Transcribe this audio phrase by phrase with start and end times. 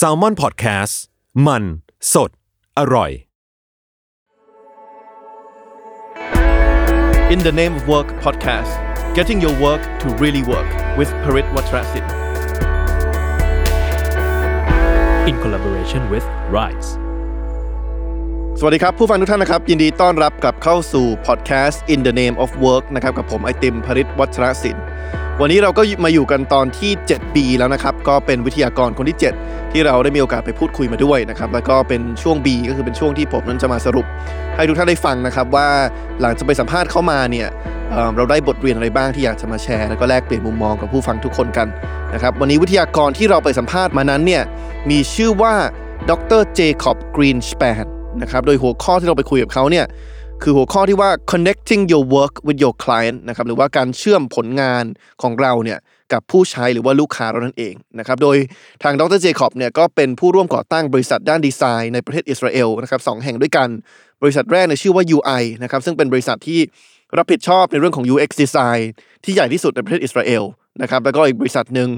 [0.00, 0.94] s a l ม o n PODCAST
[1.46, 1.62] มัน
[2.12, 2.30] สด
[2.78, 3.10] อร่อย
[7.34, 8.72] In the Name of Work podcast
[9.16, 12.06] getting your work to really work with Parit Watrasit
[15.28, 16.90] in collaboration with Rise
[18.58, 24.86] สวัสดีครับ ผู้ฟังทุกท่านนะครับ ยินดีต้อนรับกลับเข้าสู่ podcast In the Name of Work นะครับ กับผมไอติมพริตวัชรศิลป์
[25.40, 34.06] วันนี้เราก็มาอยู่กันตอนที่ 7 ปีแล้วนะครับ ก็เป็นวิทยากรคนที่ 7 ที่เราได้มีโอกาสไปพูดคุยมาด้วยนะครับ แล้วก็เป็นช่วง B ก็คือเป็นช่วงที่ผมนั้นจะมาสรุป
[34.56, 35.68] ให้ทุกท่านได้ฟังนะครับว่า
[36.20, 37.48] หลังจากไปสัมภาษณ์เข้ามาเนี่ย
[37.90, 41.68] เเราได้บทเรียนอะไรบ้างที่อยากจะมาแชร์ แล้วก็แลกเปลี่ยนมุมมองกับผู้ฟังทุกคนกัน
[42.14, 44.42] นะครับ วันนี้วิทยากรที่เราไปสัมภาษณ์มานั้นเนี่ย
[44.90, 45.54] มีชื่อว่า
[46.10, 47.86] ดรเจคอบกรีนสเปน
[48.22, 49.84] นะครับ โดยหัวข้อที่เราไปคุยกับเขาเนี่ย
[50.42, 54.84] คือหัวข้อที่ว่า connecting your work with your client นะครับหรือว่าการเชื่อมผลงาน
[55.22, 55.78] ของเราเนี่ย
[56.12, 58.36] กับผู้ใช้หรือว่าลูกค้าเรานั่นเองนะครับโดย
[58.82, 63.68] ทางดรเจคอบเนี่ยก็เป็นผู้ร่วมก่อตั้งบริษัทด้านดีไซน์ในประเทศอิสราเอลนะครับสองแห่งด้วยกัน
[64.22, 66.60] บริษัทแรกในชื่อว่า UI นะครับซึ่งเป็นบริษัทที่
[67.18, 68.82] รับผิดชอบในเรื่องของ UX design
[69.24, 70.42] ที่ใหญ่ที่สุดในประเทศอิสราเอล
[70.82, 71.88] นะครับแล้วก็อีกบริษัทหนึ่ง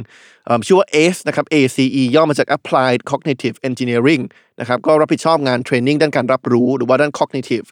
[0.66, 4.22] ชื่อว่า ACE นะครับ ACE ย่อมาจาก Applied Cognitive Engineering
[4.60, 7.66] นะครับก็รับผิดชอบงาน training ด้านการรับรู้หรือว่าด้าน cognitive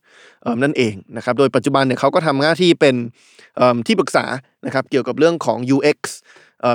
[0.63, 2.95] นั่นเองนะครับโดยปัจจุบันเนี่ยเขาก็ทำหน้าที่เป็น
[3.87, 4.25] ที่ปรึกษา
[4.67, 5.99] นะครับเกี่ยวกับเรื่องของ UX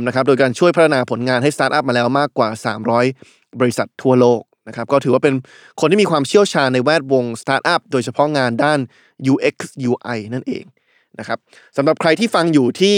[0.08, 2.50] นะครับโดยการช่วยพัฒนาผลงานให้สตาร์ทอัพมาแล้วมากกว่า
[3.06, 5.34] 300 บริษัททั่วโลกนะครับก็ถือว่าเป็น
[5.80, 8.80] คนที่มีความเชี่ยวชาญในแวดวงสตาร์ทอัพโดยเฉพาะงานด้าน
[9.34, 9.56] UX
[9.90, 10.66] UI นั่นเอง
[11.20, 11.40] นะครับ
[11.78, 12.98] สำหรับใครที่ฟังอยู่ที่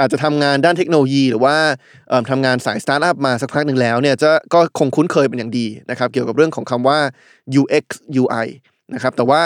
[0.00, 1.56] อาจจะทำงานด้านเทคโนโลยี หรือว่า
[2.08, 6.98] เอิ่มทำงานสายสตาร์ทอัพมาสักพักหนึ่งแล้วเนี่ยจะก็คงคุ้นเคยเป็นอย่างดีนะครับ เกี่ยวกับเรื่องของคำว่า
[7.60, 7.84] UX
[8.22, 8.46] UI
[8.94, 9.40] นะครับแต่ว่า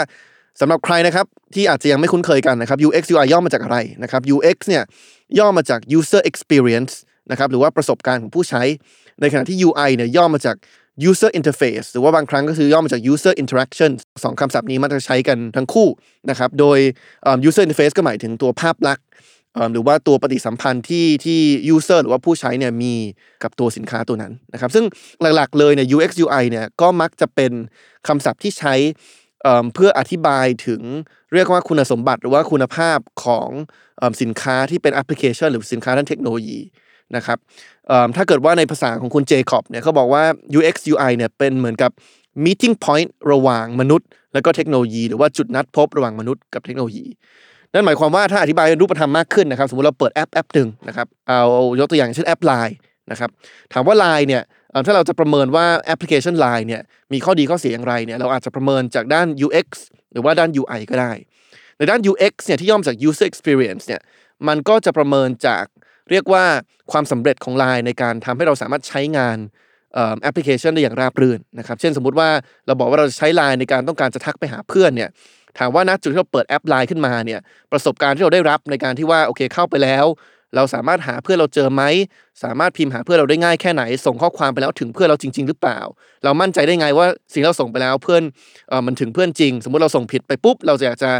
[0.61, 4.83] สำหรับใครนะครับที่อาจจะยังไม่คุ้นเคยกันนะครับ UX UI ย่อมาจากอะไรนะครับ UX เนี่ย
[5.39, 6.93] ย่อมาจาก user experience
[7.31, 8.63] นะครับหรือว่าประสบการณ์ของผู้ใช้
[9.21, 10.55] ในขณะที่ UI เนี่ยย่อมาจาก
[11.09, 13.91] user interface หรือว่าบางครั้งก็คือย่อมาจาก user interaction
[14.23, 15.87] สองคำศัพท์นี้มันจะใช้กันทั้งคู่
[16.29, 16.77] นะครับ โดย
[17.47, 19.05] user interface ก็หมายถึงตัวภาพลักษณ์
[19.71, 21.39] หรือว่าตัวปฏิสัมพันธ์ที่ที่
[21.75, 22.93] user หรือว่าผู้ใช้เนี่ยมี
[23.43, 24.85] กับตัวสินค้าตัวนั้นนะครับซึ่ง
[25.35, 27.51] หลักๆเลยเนี่ย UX UI เนี่ยก็มักจะเป็น
[28.07, 28.75] คำศัพท์ที่ใช้
[29.43, 30.81] เเพื่ออธิบายถึง
[31.33, 33.49] เรียกว่าคุณสมบัติหรือว่าคุณภาพของ
[34.01, 36.59] อสินค้าที่เป็นแอปพลิเคชัน หรือสินค้าด้านเทคโนโลยี
[37.15, 37.37] นะครับ
[38.15, 40.23] ถ้าเกิดว่าในภาษาของคุณเจคอบเนี่ยเขาบอกว่า
[40.57, 41.91] UX UI เนี่ยเป็นเหมือนกับ
[42.45, 47.05] meeting point ระหว่างมนุษย์ และก็เทคโนโลยี หรือว่าจุดนัดพบระหว่างมนุษย์กับเทคโนโลยี
[47.73, 51.41] นั่นหมายความว่าถ้าอธิบายเป็นรูปธรรมมากขึ้นนะครับ สมมติเราเปิดแอปแอปหนึ่งนะครับเอา
[51.79, 52.75] ยกตัวอย่างเช่นแอป Line
[53.11, 53.29] นะครับ
[53.73, 54.43] ถามว่า Line เนี่ย
[54.85, 56.81] ถ้าเราจะประเมินว่าแอปพลิเคชัน Line เนี่ย
[57.13, 59.67] มีข้อดีข้อเสียอย่างไรเนี่ยเราอาจจะประเมินจากด้าน UX
[60.11, 61.11] หรือว่าด้าน UI ก็ได้
[61.77, 64.01] ในด้าน UX เนี่ยที่ย่อมาจาก user experience เนี่ย
[64.47, 65.65] มันก็จะประเมินจาก
[66.11, 66.45] เรียกว่า
[66.91, 69.37] ความสำเร็จของ Line ในการทำให้เราสามารถใช้งาน
[70.21, 72.29] แอปพลิเคชันได้อย่างราบรื่นนะครับ เช่นสมมุติว่า
[72.67, 75.09] เราบอกว่าเราจะใช้ Line ในการต้องการจะทักไปหาเพื่อนเนี่ย
[75.57, 77.39] ถามว่าณจุดที่เราเปิดแอป Line ขึ้นมาเนี่ย
[77.71, 80.05] ประสบการณ์ที่เราได้รับในการที่ว่าโอเคเข้าไปแล้ว
[80.55, 81.83] เราสามารถหาเพื่อนเราเจอไหม
[82.43, 85.79] สามารถพิมพ์หาเพื่อนเราได้ง่ายแค่ไหน ส่งข้อความไปแล้วถึงเพื่อนเราจริง ๆ หรือเปล่า
[86.23, 88.23] เรามั่นใจได้ไงว่าสิ่งที่เราส่งไปแล้วเพื่อน
[88.69, 91.11] เออมันถึงเพื่อนจริง สมมติเราส่งผิดไปปุ๊บ เราจะอยากจะ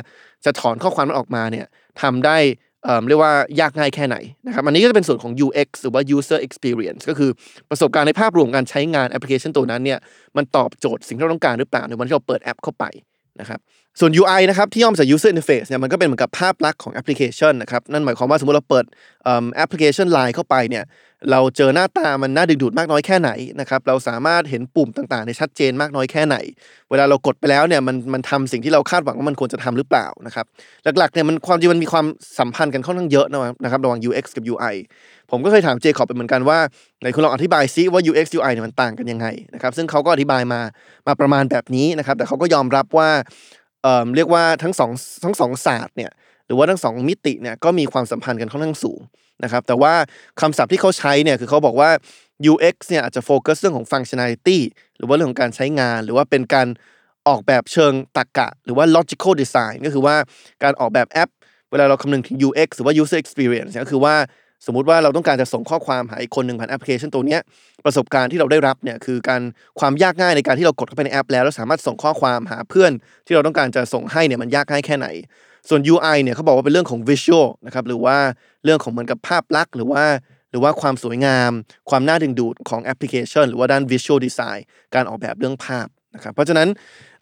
[0.46, 1.66] จะถอนข้อความนั้นออกมาเนี่ย
[2.01, 2.38] ทำได้
[2.84, 7.29] เอ่อเรียกว่ายากง่ายแค่ไหนนะครับอันนี้ก็จะเป็นส่วนของ UX หรือว่า user experience ก็คือ
[7.69, 10.00] ประสบการณ์ในภาพรวมการใช้งานแอปพลิเคชันตัวนั้นเนี่ย
[10.38, 12.85] มันตอบโจทย์สิ่งที่เราต้องการหรือเปล่าในวันที่เราเปิดแอปเข้าไป
[13.40, 13.59] นะครับ
[14.00, 18.86] ส่วน UI นะครับที่ย่อมาจาก user interface เนี่ยมันก็เป็นเหมือนกับภาพลักษณ์ของแอปพลิเคชันนะครับนั่นหมายความว่าสมมติเราเปิด
[19.56, 20.84] แอปพลิเคชัน Line เข้าไปเนี่ย
[21.32, 26.38] เราเจอหน้าตามันน่าดึงดูดมากน้อยแค่ไหนนะครับเราสามารถเห็นปุ่มต่างๆในชัดเจนมากน้อยแค่ไหน
[26.90, 30.46] เวลาเรากดไปแล้วเนี่ยมันมันทำสิ่งที่เราคาดหวังว่ามันควรจะทำหรือเปล่านะครับ
[30.97, 32.06] หลักๆเนี่ยมันความจริงมันมีความ
[32.40, 33.28] สัมพันธ์กันค่อนข้างเยอะ
[33.64, 34.76] นะครับระหว่าง UX กับ UI
[35.32, 36.59] ผมก็เคยถามเจคอบไปเหมือนกันว่า
[37.00, 40.62] ไหนคุณลองอธิบายซิว่า UX UI เนี่ยมันต่างกันยังไงนะครับซึ่งเขาก็อธิบายมา
[41.08, 43.09] มาประมาณแบบนี้นะครับแต่เขาก็ยอมรับว่า
[43.84, 44.91] เอ่อเรียกว่าทั้งสอง
[45.23, 46.11] ทั้งสองศาสตร์เนี่ย
[46.46, 49.02] หรือว่าทั้งสองมิติเนี่ยก็มีความสัมพันธ์กันค่อนข้างสูง
[49.43, 49.93] นะครับแต่ว่า
[50.41, 51.90] คำศัพท์ที่เขาใช้เนี่ยคือเขาบอกว่า
[52.52, 54.59] UX เนี่ยอาจจะโฟกัสเรื่องของ functionality
[54.97, 56.67] หรือว่าเรื่องของการใช้งาน หรือว่าเป็นการ
[57.28, 60.16] ออกแบบเชิงตรรกะ หรือว่า logical design ก็คือว่า
[60.64, 61.29] การออกแบบแอป
[61.72, 64.16] เวลาเราคำนึงถึง UX หรือว่า user experience ก็คือว่า
[64.66, 67.38] สมมุติว่าเราต้องการจะส่งข้อความหาอีกคนหนึ่งผ่านแอปพลิเคชันตัวนี้
[67.85, 69.41] ประสบการณ์ที่เราได้รับเนี่ยคือการ
[69.79, 72.91] ความยากง่ายในการที่เรากดเข้าไปในแอป แล้วแล้วสามารถส่งข้อความหาเพื่อน
[73.26, 75.08] ที่เราต้องการจะส่งให้เนี่ยมันยากง่ายแค่ไหน
[75.70, 78.17] ส่วน UI เนี่ยเขาบอกว่าเป็นเรื่องของ visual นะครับหรือว่า
[78.64, 80.03] เรื่องของเหมือนกับภาพลักษณ์หรือว่า
[80.52, 81.52] หรือว่าความสวยงาม
[81.90, 84.59] ความน่าดึงดูดของแอปพลิเคชัน หรือว่าด้าน visual design
[84.96, 86.67] การออกแบบเรื่องภาพ นะครับเพราะฉะนั้น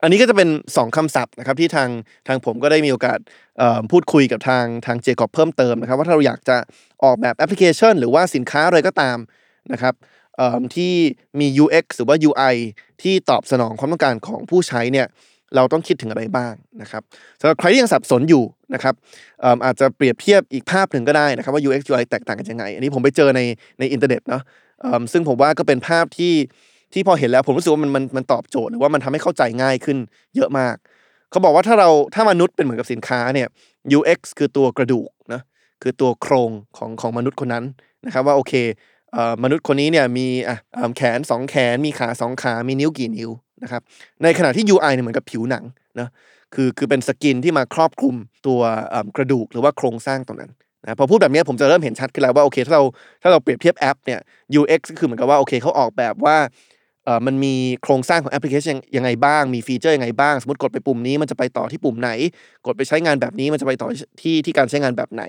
[0.01, 1.89] อันนี้ก็จะเป็น 2คำศัพท์นะครับที่ทาง
[2.27, 3.19] ทางผมก็ได้มีโอกาส
[3.91, 6.57] พูดคุยกับทางทางเจคอบเพิ่มเติมนะครับว่าถ้าเราอยากจะ
[7.03, 9.17] ออกแบบแอปพลิเคชัน หรือว่าสินค้าอะไรก็ตาม
[9.73, 9.93] นะครับ
[10.75, 10.93] ที่
[11.39, 12.55] มี UX หรือว่า UI
[13.01, 15.07] ที่ตอบสนองความต้องการของผู้ใช้เนี่ย
[15.55, 17.01] เราต้องคิดถึงอะไรบ้างนะครับ
[17.39, 18.43] สำหรับใครที่ยังสับสนอยู่
[18.73, 18.95] นะครับ
[19.65, 23.41] อาจจะเปรียบเทียบอีกภาพหนึ่งก็ได้นะครับว่า UX UI แตกต่างกันยังไง อันนี้ผมไปเจอใน
[23.79, 24.43] ในอินเทอร์เน็ตเนาะ
[25.11, 26.33] ซึ่งผมว่าก็เป็นภาพที่
[26.93, 29.97] ที่พอเห็นแล้วผมรู้สึกว่ามันมันมันตอบโจทย์หรือว่ามันทำให้เข้าใจง่ายขึ้น
[30.35, 30.75] เยอะมาก
[31.31, 33.47] เขาบอกว่าถ้าเราถ้ามนุษย์เป็นเหมือนกับสินค้าเนี่ย
[33.97, 35.41] UX คือตัวกระดูกนะ
[35.81, 37.65] คือตัวโครงของของมนุษย์คนนั้น
[38.05, 38.53] นะครับว่าโอเค
[39.13, 43.29] เอ่อมนุษย์คนนี้เนี่ยมีอะเอิ่มแขนสองแขน มีขาสองขา มีนิ้วกี่นิ้ว
[43.63, 43.81] นะครับ
[44.23, 45.63] ในขณะที่ UI เนี่ยเหมือนกับผิวหนัง
[45.99, 46.07] นะ
[46.53, 48.15] คือคือเป็นสกินที่มาครอบคลุม
[48.47, 48.59] ตัว
[49.15, 50.51] กระดูกหรือว่าโครงสร้างตรงนั้น
[50.83, 52.83] นะพอพูดแบบนี้ผมจะเริ่มเห็นชัดขึ้นแล้วว่าโอเคถ้าเรา
[53.21, 54.19] ถ้าเราเปรียบเทียบแอปเนี่ย
[54.59, 56.37] UX ก็คือเหมือนกับว่าโอเคเขาออกแบบว่า
[57.25, 62.09] มันมีโครงสร้างของแอปพลิเคชันยังไงบ้าง มีฟีเจอร์ยังไงบ้าง สมมติกดไปปุ่มนี้มันจะไปต่อที่ปุ่มไหน
[62.65, 63.87] กดไปใช้งานแบบนี้มันจะไปต่อ
[64.21, 65.23] ที่ที่การใช้งานแบบไหน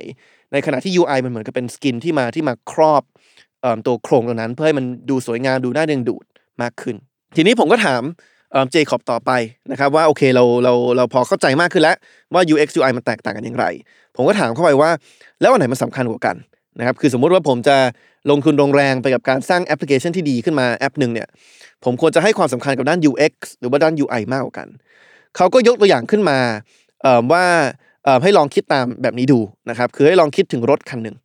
[0.52, 3.02] ในขณะที่ UI มันเหมือนกับเป็น skin ที่มาที่มาครอบ
[3.62, 6.24] เอ่อตัวโครงตรงนั้น เพื่อให้มันดูสวยงามดูน่าดึงดูด
[6.62, 6.96] มากขึ้น
[7.36, 8.02] ทีนี้ผมก็ถาม
[8.70, 9.30] เจคอบต่อไป
[9.70, 11.96] นะครับว่าโอเคเราเราเราพอเข้าใจมากขึ้นแล้ว
[12.34, 13.66] ว่า UX UI มันแตกต่างกันอย่างไร
[14.16, 14.90] ผมก็ถามเข้าไปว่า
[15.40, 16.36] แล้วอันไหนมันสำคัญกว่ากัน
[16.78, 17.76] นะครับคือสมมุติว่าผมจะ
[18.30, 21.28] ลงทุนลงแรงไปกับการสร้างแอปพลิเคชันที่ดีขึ้นมาแอปหนึ่งเนี่ย
[21.84, 24.68] ผมควรจะให้ความสำคัญกับด้าน UX หรือว่าด้าน UI มากกว่ากัน
[25.36, 26.38] เขาก็ยกตัวอย่างขึ้นมา
[27.32, 27.44] ว่า
[28.22, 29.40] ให้ลองคิดตามแบบนี้ดู
[29.70, 31.16] นะครับคือให้ลองคิดถึงรถคันหนึ่ง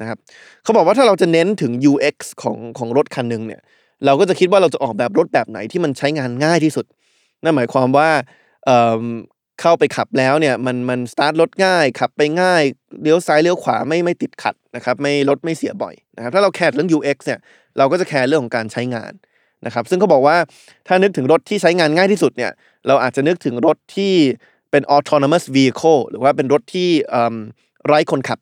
[0.00, 0.18] นะครับ
[0.62, 3.60] เขาบอกว่าถ้าเราจะเน้นถึง UX ของของรถคันหนึ่งเนี่ย
[4.04, 6.86] เราก็จะคิดว่าเราจะออกแบบรถแบบไหนที่มันใช้งานง่ายที่สุด
[7.44, 8.08] นั่นหมายความว่า
[9.60, 12.62] เข้าไปขับแล้วเนี่ยมันมันสตาร์ทรถง่ายขับไปง่าย
[13.02, 17.40] เลี้ยวซ้ายเลี้ยวขวาไม่ไม่ติดขัดนะครับไม่รถไม่เสียบ่อยนะครับถ้าเราแคร์เรื่อง UX เนี่ย
[17.78, 19.12] เราก็จะแคร์เรื่องของการใช้งาน
[19.66, 20.36] นะครับซึ่งเขาบอกว่า
[20.86, 22.52] ถ้านึกถึงรถที่ใช้งานง่ายที่สุดเนี่ย
[22.86, 24.12] เราอาจจะนึกถึงรถที่
[24.70, 27.36] เป็น autonomous vehicle หรือว่าเป็นรถที่อืม
[27.86, 28.38] ไร้คนขับ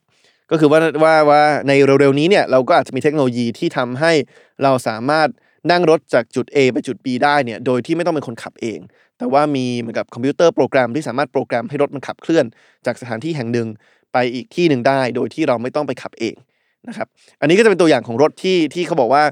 [0.51, 4.13] ก็คือว่าว่าว่าในเร็วๆนี้เนี่ยเราก็อาจจะมีเทคโนโลยีที่ทำให้
[4.63, 5.29] เราสามารถ
[5.71, 8.79] นั่งรถจากจุด A ไปจุด B ได้เนี่ยโดยที่ไม่ต้องเป็นคนขับเอง
[9.19, 12.45] แต่ว่ามีเหมือนกับคอมพิวเตอร์โปรแกรมที่สามารถโปรแกรมให้รถมันขับเคลื่อน
[12.87, 13.69] จากสถานที่แห่งหนึ่ง
[14.13, 16.35] ไปอีกที่หนึ่งได้ โดยที่เราไม่ต้องไปขับเอง
[16.89, 17.07] นะครับ
[17.41, 19.23] อันนี้ก็จะเป็นตัวอย่างของรถที่ที่เขาบอกว่า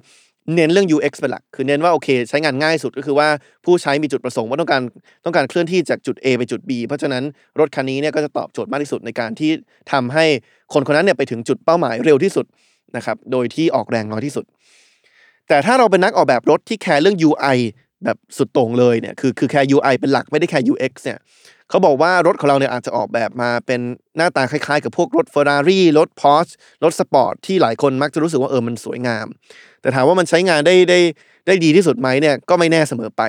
[0.54, 3.28] เน้นเรื่อง UX เป็นหลัก คือเน้นว่าโอเค ใช้งานง่ายสุดก็คือว่า
[3.64, 4.82] ผู้ใช้มีจุดประสงค์ว่าต้องการ
[5.24, 7.22] ต้องการเคลื่อนที่จากจุด A ไปจุด B เพราะฉะนั้น
[7.60, 9.50] รถคันนี้เนี่ยก็จะตอบโจทย์มากที่สุดในการที่
[9.92, 10.24] ทำให้
[10.72, 12.46] คนคนนั้นเนี่ยไปถึงจุดเป้าหมายเร็วที่สุด
[12.96, 14.44] นะครับ โดยที่ออกแรงน้อยที่สุด
[15.48, 17.58] แต่ถ้าเราเป็นนักออกแบบรถที่แคร์เรื่อง UI
[18.04, 21.18] แบบสุดโต่งเลยเนี่ยคือคือแคร์ UI เป็นหลักไม่ได้แคร์ UX เนี่ย
[21.68, 23.80] เขาบอกว่ารถของเราเนี่ยอาจจะออกแบบมาเป็น
[24.16, 26.52] หน้าตาคล้ายๆ กับพวกรถ Ferrari รถ Porsche
[26.84, 29.26] รถสปอร์ตที่หลายคนมักจะรู้สึกว่าเออมันสวยงาม
[29.82, 30.98] แต่ถามว่ามันใช้งานได้ได้
[31.46, 33.22] ได้ดีที่สุดไหมเนี่ยก็ไม่แน่เสมอไป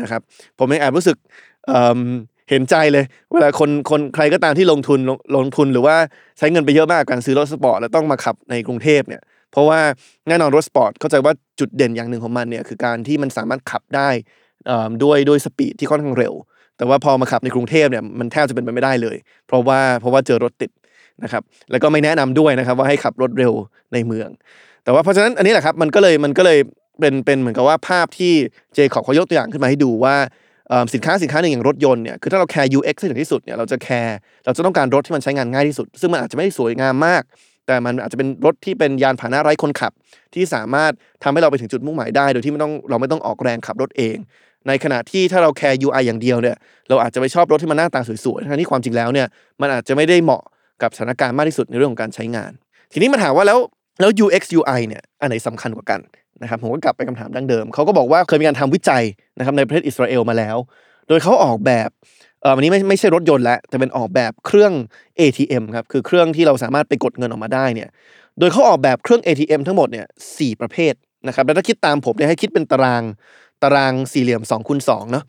[0.00, 0.20] นะครับ
[0.58, 1.16] ผมเองแอบรู้สึก
[1.66, 1.98] เอิ่ม
[2.50, 5.96] เห็นใจเลย เวลาคนคนใครก็ตามที่ลงทุนลงลงทุนหรือว่า
[6.38, 9.80] ใช้เงินไปเยอะมากการซื้อรถสปอร์ตแล้วต้องมาขับในกรุงเทพเนี่ย เพราะว่า
[10.28, 14.08] แน่นอนรถสปอร์ตเข้าใจว่าจุดเด่นอย่างหนึ่งของมันเนี่ยคือการที่มันสามารถขับได้
[15.04, 16.34] ด้วยด้วยสปีดที่ค่อนข้างเร็ว
[16.76, 20.70] แต่ว่าพอมาขับในกรุงเทพเนี่ยมันแทบจะเป็นไปไม่ได้เลย เพราะว่าเพราะว่าเจอรถติด
[21.22, 23.52] นะครับแล้วก็ไม่แนะนำด้วยนะครับว่าให้ขับรถเร็ว
[23.92, 24.28] ในเมือง
[24.84, 26.58] แต่ว่าเพราะฉะนั้นอันนี้แหละครับมันก็เลยมันก็เลย
[27.00, 28.32] เป็นเป็นเหมือนกับว่าภาพที่
[28.74, 30.16] เจคอบเขายกตัวอย่างขึ้นมาให้ดูว่า
[30.94, 37.22] สินค้าสินค้าหนึ่งอย่างรถยนต์เนี่ยคือถ้าเราแคร์ UX ให้ถึงที่สุดเนี่ยเราจะแคร์เราจะต้องการรถที่มันใช้งานง่ายที่สุด ซึ่งมันอาจจะไม่ได้สวยงามมาก
[37.66, 39.92] แต่มันอาจจะเป็นรถที่เป็นยานพาหนะไร้คนขับ
[40.34, 40.92] ที่สามารถ
[41.22, 44.16] ทำให้เราไปถึงจุดมุ่งหมายได้ โดยที่ไม่ต้องเราไม่ต้องออกแรงขับรถเอง
[44.68, 46.56] ในขณะที่ถ้าเราแคร์ UI อย่างเดียวเนี่ย
[46.88, 49.26] เราอาจจะไปชอบรถที่มันหน้าตาสวยๆทั้งที่ความจริงแล้วเนี่ย
[49.60, 50.42] มันอาจจะไม่ได้เหมาะ
[50.82, 52.52] กับสถานการณ์มากที่สุดในเรื่องของการใช้งาน
[52.92, 53.58] ทีนี้มาถามว่าแล้ว
[54.00, 56.00] แล้ว UX UI เนี่ยอันไหนสำคัญกว่ากัน
[56.42, 59.04] นะครับผมก็กลับไปคำถามดั้งเดิมเขาก็บอกว่าเคยมีการทำวิจัย
[59.38, 60.56] นะครับในประเทศอิสราเอลมาแล้ว
[61.08, 61.88] โดยเขาออกแบบ
[62.42, 64.72] เออวันนี้ไม่ไม่ใช่รถยนต์แล้วแต่เป็นออกแบบเครื่อง
[65.20, 67.88] ATM ครับคือเครื่องที่เราสามารถไปกดเงินออกมาได้เนี่ย
[68.38, 70.06] โดยเขาออกแบบเครื่อง ATM ทั้งหมดเนี่ย
[70.38, 70.94] สี่ประเภท
[71.26, 73.02] นะครับแล้วถ้าคิดตามผมเนี่ยให้คิดเป็นตาราง
[73.62, 75.24] ตารางสี่เหลี่ยม2คูณ2เนาะ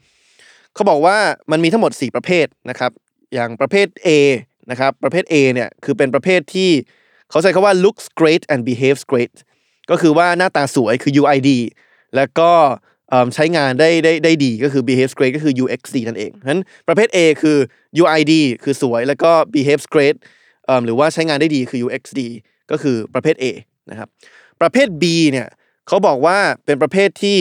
[0.74, 1.18] เขาบอกว่า
[1.52, 2.92] มันมีทั้งหมด 4 ประเภทนะครับ
[3.34, 4.08] อย่างประเภท A
[4.72, 6.70] นะครับประเภท A เนี่ยคือเป็นประเภทที่
[7.30, 9.34] เขาใช้คำว่า looks great and behaves great
[9.90, 11.50] ก็คือว่าหน้าตาสวยคือ UID
[12.16, 12.52] แล้วก็
[13.36, 17.58] ใช้งานได้ได้ได้ดีก็คือ behaves great ก็คือ UXD นั่นเองฉะนั้นประเภท A คือ
[18.02, 20.16] UID คือสวย แล้วก็ behaves great
[20.86, 22.20] หรือว่าใช้งานได้ดีคือ UXD
[22.72, 23.46] ก็คือประเภท A
[23.92, 24.10] นะครับ
[24.62, 25.48] ประเภท B เนี่ย
[25.88, 27.38] เขาบอกว่าเป็นประเภทที่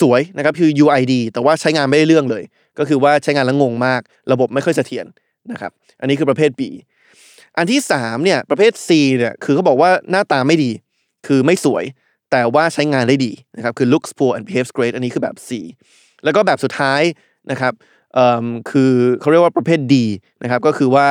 [0.00, 2.44] สวยนะครับคือ UID แต่ว่าใช้งานไม่ได้เรื่องเลย
[2.78, 4.00] ก็คือว่าใช้งานแล้วงงมาก
[4.32, 5.06] ระบบไม่ค่อยเสถียร
[5.52, 6.62] นะครับ อันนี้คือประเภท B
[7.56, 10.70] อันที่3เนี่ยประเภท C เนี่ยคือเขาบอกว่าหน้าตาไม่ดี
[11.26, 11.84] คือไม่สวย
[12.30, 15.50] แต่ว่าใช้งานได้ดีนะครับคือ looks poor and behaves great อันนี้คือแบบ C
[16.24, 17.02] แล้วก็แบบสุดท้าย
[17.50, 17.72] นะครับ
[18.70, 19.94] คือเขาเรียกว่าประเภท D
[20.42, 21.08] นะครับก็คือว่า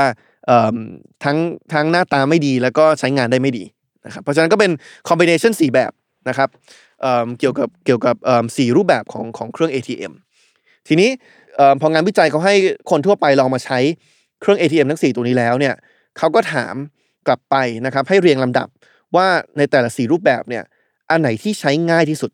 [1.24, 1.38] ทั้ง
[1.74, 3.63] ทั้งหน้าตาไม่ดีแล้วก็ใช้งานได้ไม่ดี
[4.05, 4.71] นะครับเพราะฉะนั้นก็เป็น
[5.09, 5.91] combination 4แบบ
[6.29, 6.50] นะครับ
[7.01, 8.15] เเกี่ยวกับเกี่ยวกับ
[8.57, 10.13] สี่รูปแบบของของเครื่อง ATM
[10.88, 11.09] ทีนี้
[11.81, 12.55] พองานวิจัยเขาให้
[12.91, 13.79] คนทั่วไปลองมาใช้
[14.41, 15.75] เครื่อง ATM ทั้ง 4 ตัวนี้แล้วเนี่ย
[16.17, 16.75] เขาก็ถาม
[17.27, 17.55] กลับไป
[17.86, 18.67] นะครับให้เรียงลำดับ
[19.15, 20.63] ว่าในแต่ละ 4 รูปแบบเนี่ย
[21.12, 22.32] อันไหนที่ใช้ง่ายที่สุด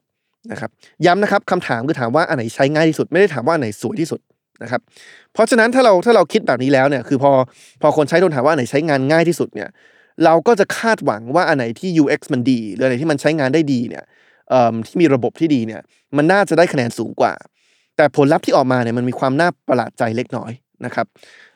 [0.51, 0.69] นะครับ
[1.05, 4.19] ย้ำนะครับคำถามคือถามว่าอันไหนใช้ง่ายที่สุด ไม่ได้ถามว่าอันไหนสวยที่สุด
[4.63, 4.81] นะครับ
[5.33, 7.31] เพราะฉะนั้นถ้าเราถ้าเราคิดแบบนี้แล้วเนี่ยคือพอ
[7.81, 9.69] พอคนใช้โดนถามว่าอันไหนใช้งานง่ายที่สุดเนี่ย
[10.25, 14.03] เราก็จะคาดหวังว่าอันไหนที่ UX มันดี หรืออันไหนที่มันใช้งานได้ดีเนี่ย
[14.49, 15.81] เอ่อที่มีระบบที่ดีเนี่ย
[16.17, 17.33] มันน่าจะได้คะแนนสูงกว่า
[17.97, 20.51] แต่ผลลัพธ์ที่ออกมาเนี่ยมันมีความน่าประหลาดใจเล็กน้อย
[20.85, 21.05] นะครับ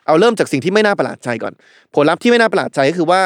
[0.06, 1.52] เอาเริ่มจากสิ่งที่ไม่น่าประหลาดใจก่อน
[1.94, 3.22] ผลลัพธ์ที่ไม่น่าประหลาดใจก็คือว่า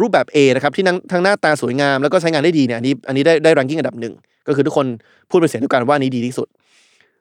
[0.00, 4.14] รูปแบบ A นะครับที่ทั้งหน้าตาสวยงามแล้วก็ใช้งานได้ดีเนี่ยอันนี้อันนี้ได้ได้รังกิ้งอันดับหนึ่ง
[4.46, 4.86] ก็คือทุกคน
[5.30, 6.48] พูดเป็นเสียงเดียวกันว่านี้ดีที่สุด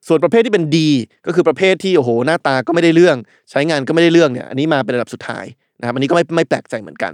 [0.08, 0.78] ส่วนประเภทที่เป็น D
[1.26, 3.18] ก็คือประเภทที่โอ้โหหน้าตาก็ไม่ได้เรื่อง
[3.52, 5.46] ใช้งานก็ไม่ได้เรื่องเนี่ยอันนี้มาเป็นระดับสุดท้าย
[5.80, 7.14] นะครับอันนี้ก็ไม่ไม่แปลกใจเหมือนกัน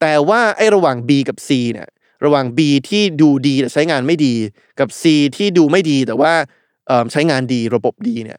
[0.00, 1.88] แต่ว่าไอ้ระหว่าง B กับ C เนี่ย
[2.24, 4.34] ระหว่าง B ที่ดูดีแต่ใช้งานไม่ดี
[4.80, 5.04] กับ C
[5.36, 6.32] ที่ดูไม่ดีแต่ว่า
[7.12, 8.38] ใช้งานดีระบบดีเนี่ย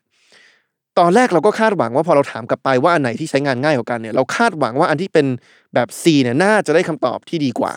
[1.00, 5.25] ตอนแรกเราก็คาดหวังว่าพอเราถามกลับไปว่าอันไหนที่ใช้งานง่ายกว่ากันเนี่ยเราคาดหวังว่าอันที่เป็น
[5.74, 7.74] แบบ C เนี่ยน่าจะได้คำตอบที่ดีกว่า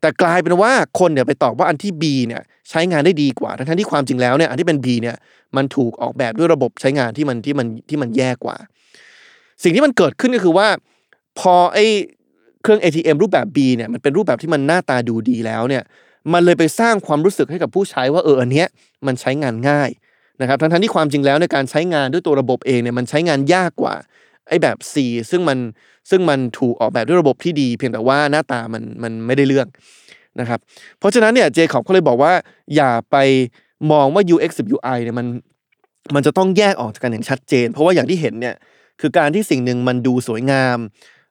[0.00, 5.16] แต่กลายเป็นว่าคนเนี่ยไปตอบว่าอันที่ B เนี่ยใช้งานได้ดีกว่า ทั้งที่ความจริงแล้วเนี่ยอันที่เป็น B เนี่ย
[5.56, 8.56] มันถูกออกแบบด้วยระบบใช้งานที่มันที่มันที่มันแย่กว่า
[9.62, 10.68] สิ่งที่มันเกิดขึ้นก็คือว่า
[11.38, 11.86] พอไอ้
[12.62, 15.82] เครื่อง ATM รูปแบบ B เนี่ยมันเป็นรูปแบบที่มันหน้าตาดูดีแล้วเนี่ย
[16.32, 18.66] มันเลยไปสร้างความรู้สึกให้กับผู้ใช้ว่าเอออันเนี้ย
[19.06, 19.90] มันใช้งานง่าย
[20.40, 23.94] นะครับทั้งๆที่ความจริงแล้วในการใช้งานด้วยตัวระบบเองเนี่ยมันใช้งานยากกว่า
[24.48, 24.94] ไอ้แบบ C
[25.30, 25.58] ซึ่งมัน
[26.10, 29.66] ซึ่งมันถูกออกแบบด้วยระบบที่ดี เพียงแต่ว่าหน้าตามันมันไม่ได้เรื่อง
[30.40, 30.60] นะครับ
[30.98, 32.32] เพราะฉะนั้นเนี่ยเจคอบเขาเลยบอกว่า
[32.76, 33.16] อย่าไป
[33.92, 35.26] มองว่า UX กับ UI เนี่ยมัน
[36.14, 38.54] มันจะต้องแยกออกจากกันอย่างชัดเจน เพราะว่าอย่างที่เห็นเนี่ย
[39.00, 40.78] คือการที่สิ่งหนึ่งมันดูสวยงาม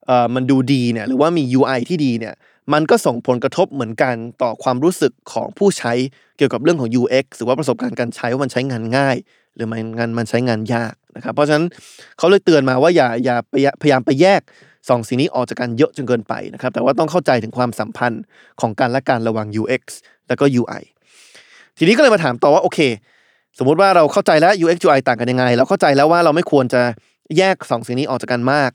[0.08, 2.34] เอ่อมันดูดีเนี่ยหรือว่ามี UI ที่ดีเนี่ย
[2.74, 5.94] มันก็ส่งผลกระทบเหมือนกันต่อความรู้สึกของผู้ใช้
[6.38, 9.18] เกี่ยวกับเรื่องของ UX หรือว่าประสบการณ์การใช้ว่ามันใช้งานง่าย
[9.56, 11.66] หรือมันงานมันใช้งานยากนะครับ เพราะฉะนั้น
[12.18, 13.36] เขาเลยเตือนมาว่าอย่าอย่า
[13.82, 14.42] พยายามไปแยก
[14.90, 18.24] สองสิ่งนี้ออกจากกันเยอะจนเกินไปนะครับ แต่ว่าต้องเข้าใจถึงความสัมพันธ์
[18.62, 19.84] ของการและการระหว่าง UX
[20.28, 20.84] แล้วก็ UI
[21.78, 22.80] ทีนี้ก็เลยมาถามต่อว่าโอเค
[23.58, 26.82] สมมุติว่าเราเข้าใจแล้ว UX UI ต่างกันยังไง เราเข้าใจแล้วว่าเราไม่ควรจะ
[27.38, 28.72] แยกสองสิ่งนี้ออกจากกันมาก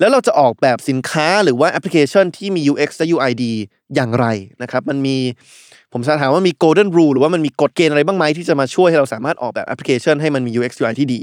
[0.00, 3.52] แล้วเราจะออกแบบสินค้าหรือว่าแอปพลิเคชันที่มี UX และ UI ดี
[3.94, 4.26] อย่างไร
[4.62, 5.16] นะครับ มันมี
[5.92, 11.20] ผมจะถามว่ามี golden rule หรือว่ามันมีกฎเกณฑ์อะไรบ้างไหมที่จะมาช่วยให้เราสามารถออกแบบแอปพลิเคชันให้มันมี UX UI ที่ดี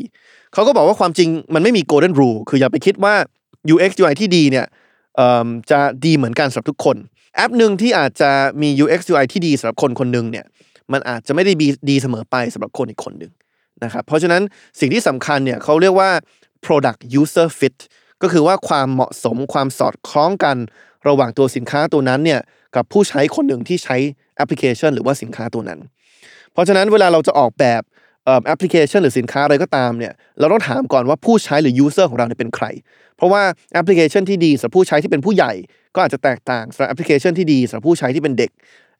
[0.53, 3.15] เขาก็บอกว่าความจริงมันไม่มี golden rule คืออย่าไปคิดว่า
[3.73, 4.65] UX UI ที่ดีเนี่ย
[5.71, 6.97] จะดีเหมือนกันสำหรับทุกคน
[7.35, 10.45] แอปหนึ่งที่อาจจะมี UX UI ที่ดีสำหรับคนคนหนึ่งเนี่ย
[10.93, 13.31] มันอาจจะไม่ได้ดีดีเสมอไปสำหรับคนอีกคนหนึ่ง
[13.83, 14.41] นะครับเพราะฉะนั้น
[14.79, 16.09] สิ่งที่สำคัญเนี่ยเขาเรียกว่า
[16.65, 17.77] product user fit
[18.21, 20.57] ก็คือว่าความเหมาะสมความสอดคล้องกัน
[21.07, 22.41] ระหว่างตัวสินค้าตัวนั้นเนี่ย
[22.75, 23.97] กับผู้ใช้คนหนึ่งที่ใช้
[24.35, 25.79] แอปพลิเคชัน หรือว่าสินค้าตัวนั้น
[26.51, 27.81] เพราะฉะนั้นเวลาเราจะออกแบบ
[28.45, 32.65] แอปพลิเคชันหรือสินค้าอะไรก็ตามเนี่ยเราต้องถามก่อนว่าผู้ใช้หรือ user ของเราเนี่ยเป็นใคร
[33.17, 35.53] เพราะว่าแอปพลิเคชันที่ดีสำหรับผู้ใช้ที่เป็นผู้ใหญ่
[35.95, 38.51] ก็อาจจะแตกต่างสำหรับแอปพลิเคชันที่ดีสำหรับผู้ใช้ที่เป็นเด็ก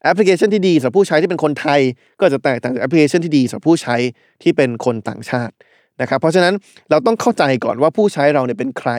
[0.04, 1.80] แอปพลิเคชันที่ดีสำหรับผู้ใช้ที่เป็นคนไทย
[2.18, 3.96] ก็จะแตกต่างจากแอปพลิเคชันที่ดีสำหรับผู้ใช้
[4.42, 5.54] ที่เป็นคนต่างชาติ
[6.00, 6.54] นะครับเพราะฉะนั้น
[6.90, 8.90] เราต้องเข้าใจก่อนว่าผู้ใช้เราเนี่ยเป็นใคร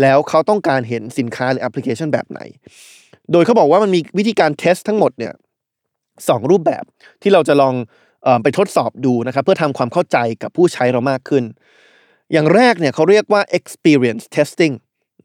[0.00, 2.40] แล้วเขาต้องการเห็นสินค้าหรือแอปพลิเคชันแบบไหน
[3.32, 5.32] โดยเขาบอกว่ามันมีวิธีการเทสทั้งหมดเนี่ย
[6.28, 6.84] สองรูปแบบ
[7.22, 7.74] ที่เราจะลอง
[8.26, 11.44] ออไปทดสอบดูนะครับเพื่อทำความเข้าใจกับผู้ใช้เรามากขึ้น
[12.32, 14.74] อย่างแรกเนี่ยเขาเรียกว่า experience testing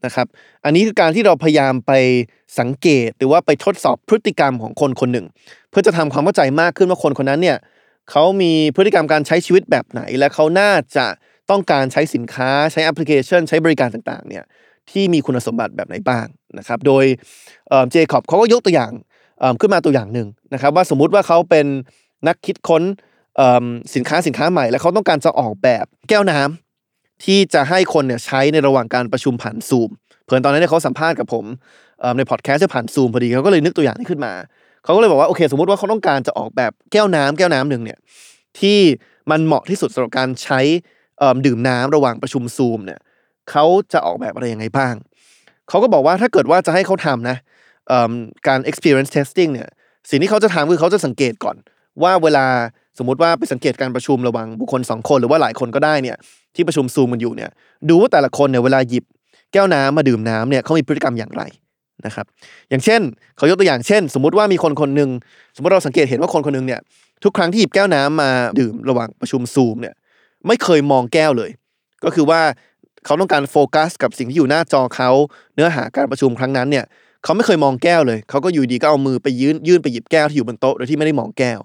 [0.04, 0.26] นะครับ
[0.64, 1.92] อันนี้คือการที่เราพยายามไป
[2.58, 5.26] สังเกต หรือว่าไปทดสอบพฤติกรรมของคนคนหนึ่ง
[5.70, 7.56] เพื่อจะทำความเข้าใจมากขึ้นว่าคนคนนั้นเนี่ย
[8.10, 11.06] เขามีพฤติกรรมการใช้ชีวิตแบบไหน และเขาน่าจะ
[11.50, 14.44] ต้องการใช้สินค้าใช้แอปพลิเคชัน ใช้บริการต่างๆเนี่ย
[14.90, 16.26] ที่มีคุณสมบัติแบบไหนบ้าง
[16.58, 17.04] นะครับ โดย
[17.90, 18.92] เจคอบเขาก็ยกตัวอย่าง
[19.60, 21.66] ขึ้นมาตัวอย่างหนึ่งนะครับ ว่าสมมุติว่าเขาเป็น
[22.28, 22.82] นักคิดค้น
[23.94, 29.90] สินค้าสินค้าใหม่ แล้วเขาต้องการจะออกแบบแก้วน้ำที่จะให้คนเนี่ยใช้ในระหว่างการประชุมผ่านซูม
[30.24, 31.44] เพื่อนตอนนั้นเนี่ยเขาสัมภาษณ์กับผม
[32.16, 34.32] ในพอดแคสต์จะผ่านซูมพอดีเขาก็เลยนึกตัวอย่างนี้ขึ้นมา
[34.86, 37.98] เขาก็เลยบอกว่าโอเค สมมติว่าเขาต้องการจะออกแบบแก้วน้ำแก้วน้ำหนึ่งเนี่ย
[38.58, 38.78] ที่
[39.30, 40.60] มันเหมาะที่สุดสำหรับการใช้
[41.46, 43.00] ดื่มน้ำระหว่างประชุมซูมเนี่ย
[43.50, 44.94] เขาจะออกแบบอะไรยังไงบ้าง
[45.68, 47.36] เขาก็บอกว่าถ้าเกิดว่าจะให้เขาทำนะ
[48.48, 49.68] การ experience testing เนี่ย
[50.10, 51.56] สิ่งที่เขาจะทำคือเขาจะสังเกตก่อน
[52.02, 52.46] ว่าเวลา
[52.98, 56.16] สมมติว่าไปสังเกตการประชุมระหว่างบุคคลสองคนหรือว่าหลายคนก็ได้เนี่ย
[56.54, 57.50] ที่ประชุมซูมกันอยู่เนี่ย
[57.88, 59.04] ดูว่าแต่ละคนเนี่ยเวลาหยิบ
[59.52, 61.42] แก้วน้ำมาดื่มน้ำเนี่ยเขามีพฤติกรรมอย่างไร
[62.06, 62.26] นะครับ
[62.70, 63.00] อย่างเช่น
[63.36, 65.10] เขายกตัวอย่างเช่น สมมุติว่ามีคนคนหนึ่ง
[65.56, 66.80] สมมติเราสังเกตเห็นว่าคนคนหนึงเนี่ย
[67.24, 69.94] ทุกครั้งที่หยิบแก้วน้ำมาดื่มระหว่างประชุมซูมเนี่ย
[70.46, 71.50] ไม่เคยมองแก้วเลย
[72.04, 72.40] ก็คือว่า
[73.04, 75.10] เขาต้องการโฟกัส กับสิ่งที่อยู่หน้าจอเขา
[75.54, 76.84] เนื้อหาการประชุมครั้งนั้นเนี่ย
[77.24, 81.60] เขาไม่เคยมองแก้วเลยเขาก็อยู่ดีก็เอามือไปยื่นยื่นไปหยิบแก้วที่อยู่บนโต๊ะโดยที่ไม่ได้มองแก้ว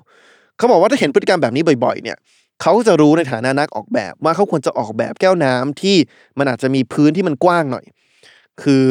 [0.57, 2.17] เขาบอกว่าถ้าเห็นพฤติกรรมแบบนี้บ่อยๆเนี่ย
[2.61, 5.95] เขาจะรู้ในฐานะนักออกแบบ ว่าเขาควรจะออกแบบแก้วน้ำที่
[6.37, 7.85] มันอาจจะมีพื้นที่มันกว้างหน่อย
[8.63, 8.85] คือ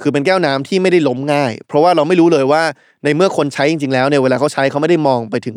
[0.00, 2.62] คือเป็นแก้วน้ำที่ไม่ได้ล้มง่าย เพราะว่าเราไม่รู้เลยว่า
[3.04, 5.56] ในเมื่อคนใช้จริง ๆ แล้วเนี่ยเวลาเขาใช้เขาไม่ได้มองไปถึง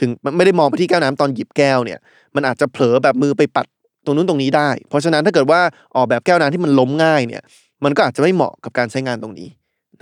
[0.00, 1.98] ถึงไม่ได้มองไปที่แก้วน้ำตอนหยิบแก้วเนี่ย
[2.34, 3.66] มันอาจจะเผลอแบบมือไปปัด
[4.04, 5.60] ตรงนู้นตรงนี้ได้ เพราะฉะนั้นถ้าเกิดว่า
[5.96, 7.42] ออกแบบแก้วน้ำที่มันล้มง่ายเนี่ย
[7.84, 9.48] มันก็อาจจะไม่เหมาะกับการใช้งานตรงนี้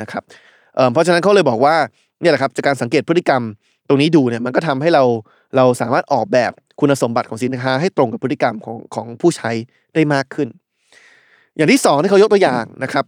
[0.00, 0.22] นะครับ
[0.74, 1.76] เเพราะฉะนั้นเขาเลยบอกว่า
[2.20, 3.42] เนี่ยแหละครับจากการสังเกตพฤติกรรม
[3.88, 5.04] ตรงนี้ดูเนี่ยมันก็ทำให้เรา
[5.56, 9.50] เราสามารถออกแบบคุณสมบัติของสินค้าให้ตรงกับพฤติกรรมของของผู้ใช้
[9.94, 10.48] ได้มากขึ้น
[11.56, 13.04] อย่างที่สองที่เขายกตัวอย่างนะครับ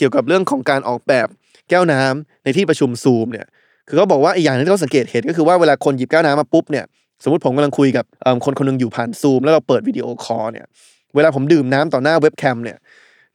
[0.00, 1.26] เกี่ยวกับเรื่องของการออกแบบ
[1.68, 3.46] แก้วน้ำในที่ประชุมซูมเนี่ย
[3.88, 6.84] คือเขาบอกว่าอีกอย่างนึงที่เขาสังเกตเห็นก็คือว่าเวลาคนหยิบแก้วน้ำมาปุ๊บเนี่ย
[7.22, 8.04] สมมติผมกำลังคุยกับ
[8.44, 10.66] คนคนหนึ่งอยู่ผ่านซูมแล้วเราเปิดวิดีโอคอลเนี่ย
[11.14, 12.76] เวลาผมดื่มน้ำต่อหน้าเว็บแคมเนี่ย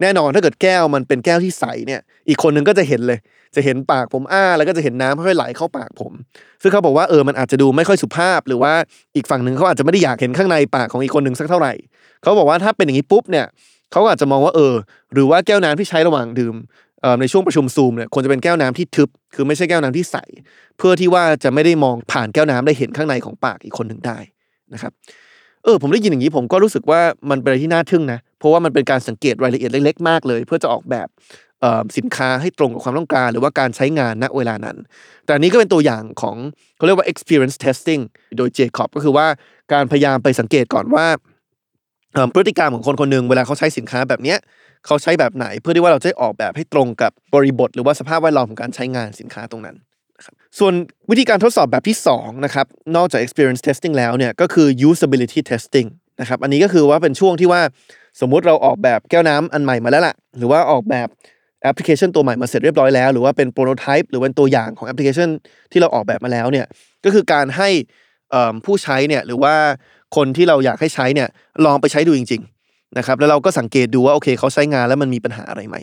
[0.02, 3.20] แน่นอนถ้าเกิดแก้วมันเป็นแก้วที่ใสเนี่ยอีกคนหนึ่งก็จะเห็นเลย
[3.56, 6.12] จะเห็นปากผมอ้า แล้วก็จะเห็นน้ำค่อยๆไหลเข้าปากผม
[6.62, 8.74] ซึ่งเขาบอกว่าเออมันอาจจะดูไม่ค่อยสุภาพ หรือว่า
[9.16, 11.74] อีกฝั่งหนึ่งเขาอาจจะไม่ได้อยากเห็นข้างในปากของอีกคนหนึ่งสักเท่าไหร่
[12.22, 13.46] เขาบอกว่าถ้าเป็นอย่างนี้ปุ๊บเนี่ย
[13.92, 14.74] เขาอาจจะมองว่าเออ
[15.14, 16.56] หรือว่าแก้วน้ำที่ใช้ระหว่างดื่ม
[17.20, 20.18] ในช่วงประชุมซูมเนี่ยควรจะเป็นแก้วน้ำที่ทึบ คือไม่ใช่แก้วน้ำที่ใส
[20.78, 24.18] เพื่อที่ว่าจะไม่ได้มองผ่านแก้วน้ำได้เห็นข้างในของปากอีกคนหนึ่งได้
[24.74, 24.92] นะครับ
[25.64, 31.08] เออผมได้ยินอย่างนี้ผมก็รู้สึกว่ามันเป็นอะไรที่น่าทึ่งนะ เพราะว่ามันเป็นการสังเกตรายละเอียดเล็กๆมากเลย เพื่อจะออกแบบ
[31.98, 34.78] สินค้าให้ตรงกับความต้องการ หรือว่าการใช้งานณเวลานั้น
[35.26, 36.38] แต่นี้ก็เป็นตัวอย่างของ
[36.78, 38.02] เขาเรียกว่า experience testing
[38.38, 39.28] โดยเจคอบก็คือว่า
[39.74, 41.06] การพยายามไปสังเกตก่อนว่า
[42.36, 44.38] พฤติกรรมของคนคนหนึ่งเวลาเขาใช้สินค้าแบบเนี้ย
[44.86, 49.76] เขาใช้แบบไหนเพื่อที่ว่าเราจะออกแบบให้ตรงกับบริบท หรือว่าสภาพแวดล้อมของการใช้งานสินค้าตรงนั้น
[50.60, 50.74] ส่วน
[51.10, 55.88] วิธีการทดสอบแบบที่2นะครับนอกจาก experience testing แล้วเนี่ยก็คือ usability testing
[56.22, 57.62] นะครับอันนี้ก็คือว่าเป็นช่วงที่ว่า
[58.22, 61.08] สมมุติเราออกแบบแก้วน้ำอันใหม่มาแล้วล่ะ หรือว่าออกแบบ
[61.64, 65.30] แอปพลิเคชันตัวใหม่มาเสร็จเรียบร้อยแล้ว หรือว่าเป็น prototype หรือเป็นตัวอย่างของแอปพลิเคชัน
[65.72, 66.66] ที่เราออกแบบมาแล้วเนี่ย
[67.06, 67.70] ก็คือการให้
[68.66, 69.56] ผู้ใช้เนี่ยหรือว่า
[70.16, 71.28] คนที่เราอยากให้ใช้เนี่ย
[71.66, 75.78] ลองไปใช้ดูจริง ๆนะครับ แล้วเราก็สังเกตดูว่าโอเคเขาใช้งานแล้วมันมีปัญหาอะไรไหม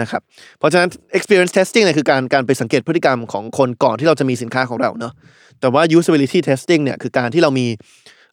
[0.00, 0.22] นะครับ
[0.58, 5.12] เพราะฉะนั้น experience testing เนี่ยคือการการไปสังเกตพฤติกรรมของคนก่อนที่เราจะมีสินค้าของเราเนาะ
[5.60, 7.66] แต่ว่า usability testing เนี่ยคือการที่เรามี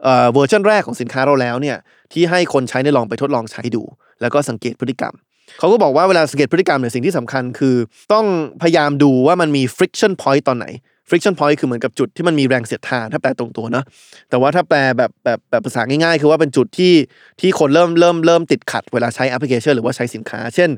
[0.04, 1.78] เอ่อเวอร์ชันแรกของสินค้าเราแล้วเนี่ย
[2.13, 3.84] ที่ให้คนใช้ได้ลองไปทดลองใช้ดู
[4.21, 5.13] แล้วก็สังเกตพฤติกรรม
[5.60, 7.75] เขาก็บอกว่าเวลาสังเกตพฤติกรรมเนี่ยสิ่งที่สำคัญคือ
[8.13, 8.25] ต้อง
[8.62, 10.65] พยายามดูว่ามันมี friction point ตอนไหน
[11.10, 13.86] friction point คือเหมือนกับจุดที่มันมีแรงเสียดทานถ้าแปลตรงตัวเนาะ
[14.30, 16.93] แต่ว่าถ้าแปลแบบแบบแบบภาษาง่ายๆ คือว่าเป็นจุดที่
[17.39, 20.69] ที่คนเริ่มเริ่มเริ่มติดขัดเวลาใช้แอปพลิเคชันหรือว่าใช้สินค้า เช่น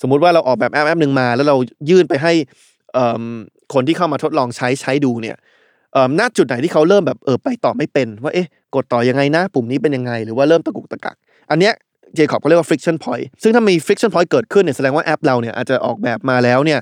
[0.00, 1.56] สมมุติว่าเราออกแบบแอปแอปหนึ่งมา แล้วเรา
[1.90, 2.32] ยื่นไปให้
[3.74, 5.36] คนที่เข้ามาทดลองใช้ใช้ดูเนี่ย
[6.18, 11.16] ณจุดไหนที่เขาเริ่มแบบเออไปต่อไม่เป็น ว่าเอ๊ะกดต่อยังไงนะปุ่มนี้เป็นยังไง หรือว่าเริ่มตะกุกตะกัก
[11.50, 11.74] อันเนี้ย
[12.14, 16.80] เจคอบเขาเรียกว่า friction point ซึ่งถ้ามี friction point เกิดขึ้นเนี่ยแสดงว่าแอปเราเนี่ยอาจจะออกแบบมาแล้วเนี่ย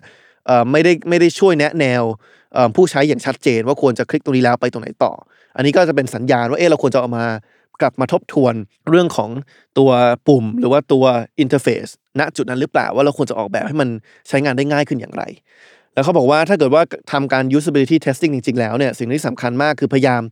[0.73, 2.03] ไม่ได้ไม่ได้ช่วยแนะแนว
[2.77, 5.13] ผู้ใช้อย่างชัดเจนว่าควรจะคลิกตรงนี้แล้วไปตรงไหนต่อ
[5.57, 7.27] อันนี้ก็จะเป็นสัญญาณว่าเอ๊ะเราควรจะเอามา
[7.81, 8.55] กลับมาทบทวน
[8.89, 9.31] เรื่องของ
[9.79, 9.91] ตัว
[10.29, 11.05] ปุ่ม หรือว่าตัว
[11.41, 11.87] อินเทอร์เฟซ
[12.19, 13.89] ณจุดนั้นหรือเปล่าว่าเราควรจะออกแบบให้มัน
[14.29, 15.23] ใช้งานได้ง่ายขึ้นอย่างไร
[15.95, 16.83] แล้วเขาบอกว่าถ้าเกิดว่า
[17.13, 20.23] ทำการ usability testing จริง ๆ แล้วเนี่ยสิ่งที่สำคัญมากคือพยายาม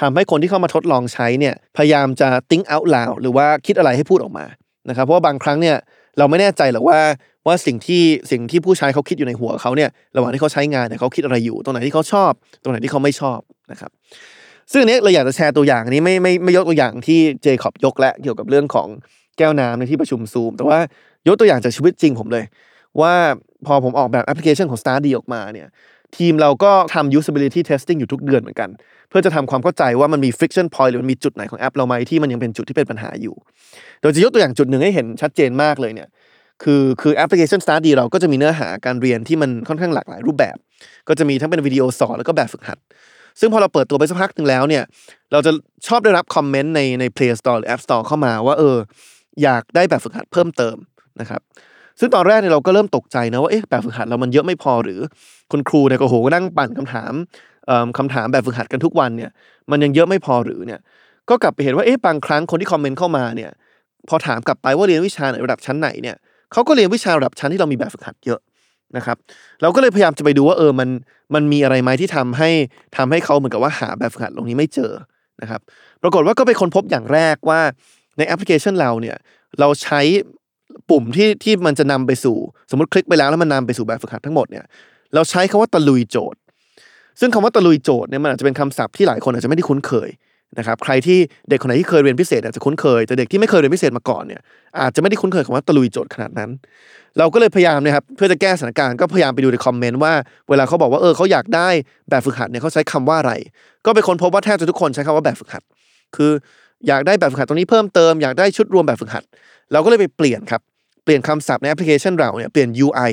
[0.00, 4.46] ทำให้คนที่เข้ามาทดลองใช้เนี่ยพยายามจะ think out loud หรือว่าคิดอะไรให้พูดออกมา
[4.88, 5.76] นะครับเพราะว่าบางครั้งเนี่ย
[6.18, 6.98] เราไม่แน่ใจหรอกว่า
[7.46, 12.32] ว่าสิ่งที่สิ่งที่ผู้ใช้เขาคิดอยู่ในหัวเขาเนี่ยระหว่างที่เขาใช้งานเนี่ยเขาคิดอะไรอยู่ ตรงไหนที่เขาชอบ
[12.62, 13.40] ตรงไหนที่เขาไม่ชอบ
[13.72, 13.90] นะครับ
[14.72, 18.88] ซึ่งอันนี้เราอยากจะแชร์ตัวอย่างอันนี้ไม่ไม่ไม่ยกตัวอย่างที่เจคอบยกและเกี่ยวกับเรื่องของ
[19.38, 20.78] แก้วน้ำในที่ประชุมซูม แต่ว่า
[21.28, 22.44] ยกตัวอย่างจากชีวิตจริงผมเลย
[23.00, 23.14] ว่า
[23.66, 25.68] พอผมออกแบบแอปพลิเคชันของ Study ออกมาเนี่ย
[26.16, 28.70] ทีมเราก็ทำ usability testing อยู่ทุกเดือนเหมือนกัน
[29.08, 33.34] เพื่อจะทำความเข้าใจว่ามันมี friction point หรือมันมีจุดไหนของแอปเราไหมที่มันยังเป็นจุดที่เป็นปัญหาอยู่
[34.00, 36.08] โดยจะยกตัวอย่างจุดหนึ่งให้เห็นชัดเจนมากเลยเนี่ย
[36.62, 40.56] คือคือแอปพลิเคชัน StartDee เราก็จะมีเนื้อหาการเรียนที่มันค่อนข้างหลากหลายรูปแบบ
[41.08, 42.78] ก็จะมีทั้งเป็นวิดีโอสอนแล้วก็แบบฝึกหัด
[43.40, 44.84] ซึ่งพอเราเปิดตัวไปสักพักหนึ่งแล้วเนี่ย
[45.32, 45.52] เราจะ
[45.86, 48.76] ชอบได้รับคอมเมนต์ในใน Play Store หรือ App Store เข้ามาว่าเออ
[49.42, 50.76] อยากได้แบบฝึกหัดเพิ่มเติม
[51.20, 51.40] นะครับ
[52.00, 55.00] ซึ่งตอนแรกเนี่ยเราก็เริ่มตกใจนะว่าเอ๊ะแบบฝึกหัดเรามันเยอะไม่พอหรือ
[55.50, 57.12] คุณครูเนี่ยก็โหก็นั่งปั่นคำถาม
[57.66, 59.30] เอ่อคำถามแบบฝึกหัดกันทุกวันเนี่ย
[59.70, 60.80] มันยังเยอะไม่พอหรือเนี่ย
[61.28, 63.50] ก็กลับไปเห็นว่าเอ๊ะบางครั้งคนที่คอมเมนต์เข้ามาเนี่ย
[64.08, 66.16] พอถามกลับไปว่าเรียนวิชาไหนระดับชั้นไหนเนี่ย
[66.52, 68.40] เขาก็เรียนวิชาระดับชั้นที่เรามีแบบฝึกหัดเยอะ
[68.96, 69.16] นะครับ
[69.62, 70.88] เราก็เลยพยายามจะไปดูว่าเออมัน
[71.34, 72.50] มันมีอะไรไหมที่ทำให้
[72.96, 74.92] ทำให้เขาเหมือนกับว่าหาแบบฝึกหัดตรงนี้ไม่เจอ
[75.42, 75.60] นะครับ
[76.02, 77.60] ปรากฏว่าก็ไปค้นพบอย่างแรกว่า
[78.18, 79.16] ในแอปพลิเคชันเราเนี่ย
[79.60, 80.00] เราใช้
[80.90, 82.36] ปุ่มที่ที่มันจะนำไปสู่
[82.70, 84.64] สมมติคลิกไปแล้วแล้วมันนำไปสู่แบบฝึกหัดทั้งหมดเนี่ย
[85.14, 86.40] เราใช้คำว่าตะลุยโจทย์
[87.20, 90.08] ซึ่งคำว่าตะลุยโจทย์เนี่ยมันอาจจะเป็นคำศัพท์ที่หลายคนอาจจะไม่ได้คุ้นเคย
[90.58, 94.40] นะครับใครที่เด็กคนไหนที่เคยเรียนพิเศษอาจจะคุ้นเคย แต่เด็กที่ไม่เคยเรียนพิเศษมาก่อนเนี่ย
[94.80, 96.50] อาจจะไม่ได้คุ้นเคยคำว่าตะลุยโจทย์ขนาดนั้น
[97.18, 100.12] เราก็เลยพยายามนะครับเพื่อจะแก้สถานการณ์ก็พยายามไปดูในคอมเมนต์ว่า
[100.48, 101.68] เวลาเขาบอกว่าเออเขาอยากได้
[102.10, 103.32] แบบฝึกหัดเนี่ยเขาใช้คำว่าอะไร
[103.84, 105.62] ก็ไปค้นพบว่าแทบจะทุกคนใช้คำว่าแบบฝึกหัด
[106.16, 106.30] คือ
[106.86, 109.24] อยากได้แบบฝึกหัดตรงนี้เพิ่มเติมอยากได้ชุดรวมแบบฝึกหัด
[109.72, 110.60] เราก็เลยไปเปลี่ยนครับ
[111.04, 113.10] เปลี่ยนคำศัพท์ในแอปพลิเคชันเราเนี่ยเปลี่ยน UI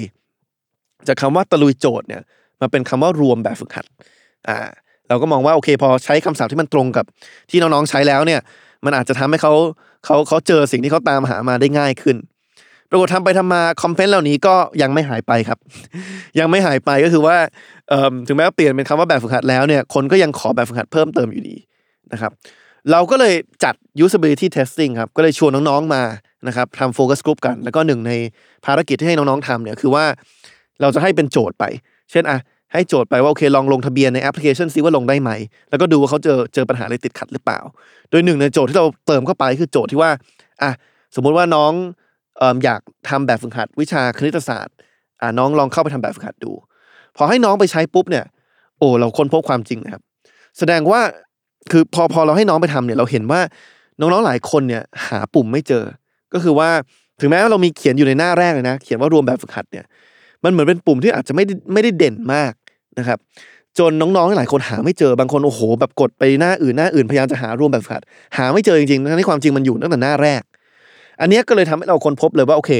[1.08, 2.22] จากคำว่าตะลุยโจทย์เนี่ย
[2.62, 3.86] มาเป็นคำว่ารวมแบบฝึกหัด
[4.48, 4.58] อ่า
[5.10, 7.06] เราก็มองว่าโอเคพอใช้คำศัพท์ที่มันตรงกับ
[7.50, 8.40] ที่น้องๆใช้แล้วเนี่ย
[8.86, 9.54] มันอาจจะทำให้เขา
[10.06, 12.18] เขาเขาเจอสิ่งที่เขาตามหามาได้ง่ายขึ้น
[12.90, 15.60] ปรากฏทำไปทำมาคอมเมนต์เหล่านี้ก็ยังไม่หายไปครับ
[16.40, 17.36] ยังไม่หายไปก็คือว่า
[18.28, 21.56] ถึงแม้ว่าเปลี่ยนเป็นคำว่าแบบฝึกหัดแล้วเนี่ยคนก็ยังขอแบบฝึกหัดเพิ่มเติมอยู่ดี
[22.14, 22.32] นะครับ
[22.92, 26.04] เราก็เลยจัด usability testing ครับก็เลยชวนน้องๆมา
[26.48, 28.12] นะครับทำ focus group กัน แล้วก็หนึ่งใน
[28.66, 30.06] ภารกิจที่ให้น้องๆทำเนี่ยคือว่า
[30.82, 31.64] เราจะให้เป็นโจทย์ไป
[32.12, 32.38] เช่นอะ
[32.74, 35.32] ให้โจทย์ไปว่าโอเคลองลงทะเบียนในแอปพลิเคชันซิว่าลงได้ไหม
[35.70, 37.60] แล้วก็ดูว่าเขาเจอเจอปัญหาอะไรติดขัดหรือเปล่า
[38.10, 40.12] โดยหนึ่งในโจทย์ที่เราเติมเข้าไปคือโจทย์ที่ว่า
[40.62, 40.72] อะ
[41.16, 41.72] สมมุติว่าน้อง
[42.64, 44.76] อยากทำแบบฝึกหัดวิชาคณิตศาสตร์
[45.22, 46.52] อะน้องลองเข้าไปทำแบบฝึกหัดดู
[47.18, 48.26] พอให้น้องไปใช้ปุ๊บเนี่ย
[48.78, 50.02] โอ้เราค้นพบความจริงนะครับ
[50.58, 51.02] แสดงว่า
[51.72, 53.42] คือพอพอเราให้น้องไปทำเนี่ยเราเห็นว่า
[54.00, 55.84] น้องๆหลายคนเนี่ยหาปุ่มไม่เจอ
[56.34, 56.70] ก็คือว่า
[57.20, 59.86] ถึงแม้ว่าเรามีเขียนอยู่ในหน้าแรกเลยนะ เขียนว่ารวมแบบฝึกหัดเนี่ย
[60.44, 62.54] มันเหมือนเป็นปุ่มที่อาจจะไม่ได้ไม่ได้เด่นมาก
[63.00, 63.20] นะครับ
[63.80, 68.04] จนน้องๆหลายคนหาไม่เจอบางคนโอ้โหแบบกดไปหน้าอื่นหน้าอื่นพยายามจะหารวมแบบฝึกหัด
[68.38, 70.42] หาไม่เจอจริงๆทั้งที่ความจริงมันอยู่ตั้งแต่หน้าแรก
[71.22, 72.72] อันนี้ก็เลยทำให้เราคนพบเลยว่าโอเค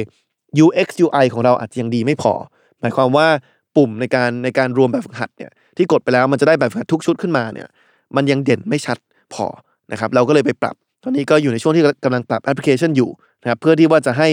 [0.64, 2.34] UX UI ของเราอาจจะยังดีไม่พอ
[2.80, 3.28] หมายความว่า
[3.76, 7.68] ปุ่มในการในการรวมแบบฝึกหัดเนี่ยที่กดไปแล้วมันจะได้แบบฝึกหัดทุกชุดขึ้นมาเนี่ย
[8.16, 8.98] มันยังเด่นไม่ชัด
[9.34, 9.46] พอ
[9.92, 13.10] นะครับเราก็เลยไปปรับ ตอนนี้ก็อยู่ในช่วงที่กำลังปรับแอปพลิเคชันอยู่
[13.42, 14.28] นะครับเพื่อที่ว่าจะให้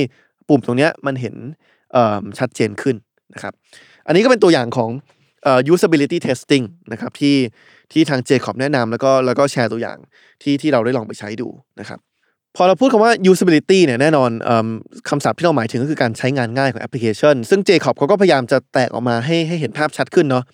[0.48, 1.34] ปุ่มตรงเนี้ยมันเห็น
[2.38, 2.96] ชัดเจนขึ้น
[3.34, 3.52] นะครับ
[4.06, 4.90] อันนี้ก็เป็นตัวอย่างของ
[5.72, 7.36] usability testing นะครับที่
[7.92, 9.98] ที่ทาง Jacob แนะนำแล้วก็แล้วก็แชร์ตัวอย่าง
[10.42, 11.48] ที่ที่เราได้ลองไปใช้ดู
[11.80, 11.98] นะครับ
[12.56, 14.50] พอเราพูดคำว่า usability เนี่ยแน่นอนอ
[15.08, 20.44] คำศัพท์ที่เราหมายถึงก็คือการใช้งานง่ายของแอปพลิเคชัน ซึ่ง Jacob เขาก็พยายามจะแตกออกมาให้ให้เห็นภาพชัดขึ้นเนาะ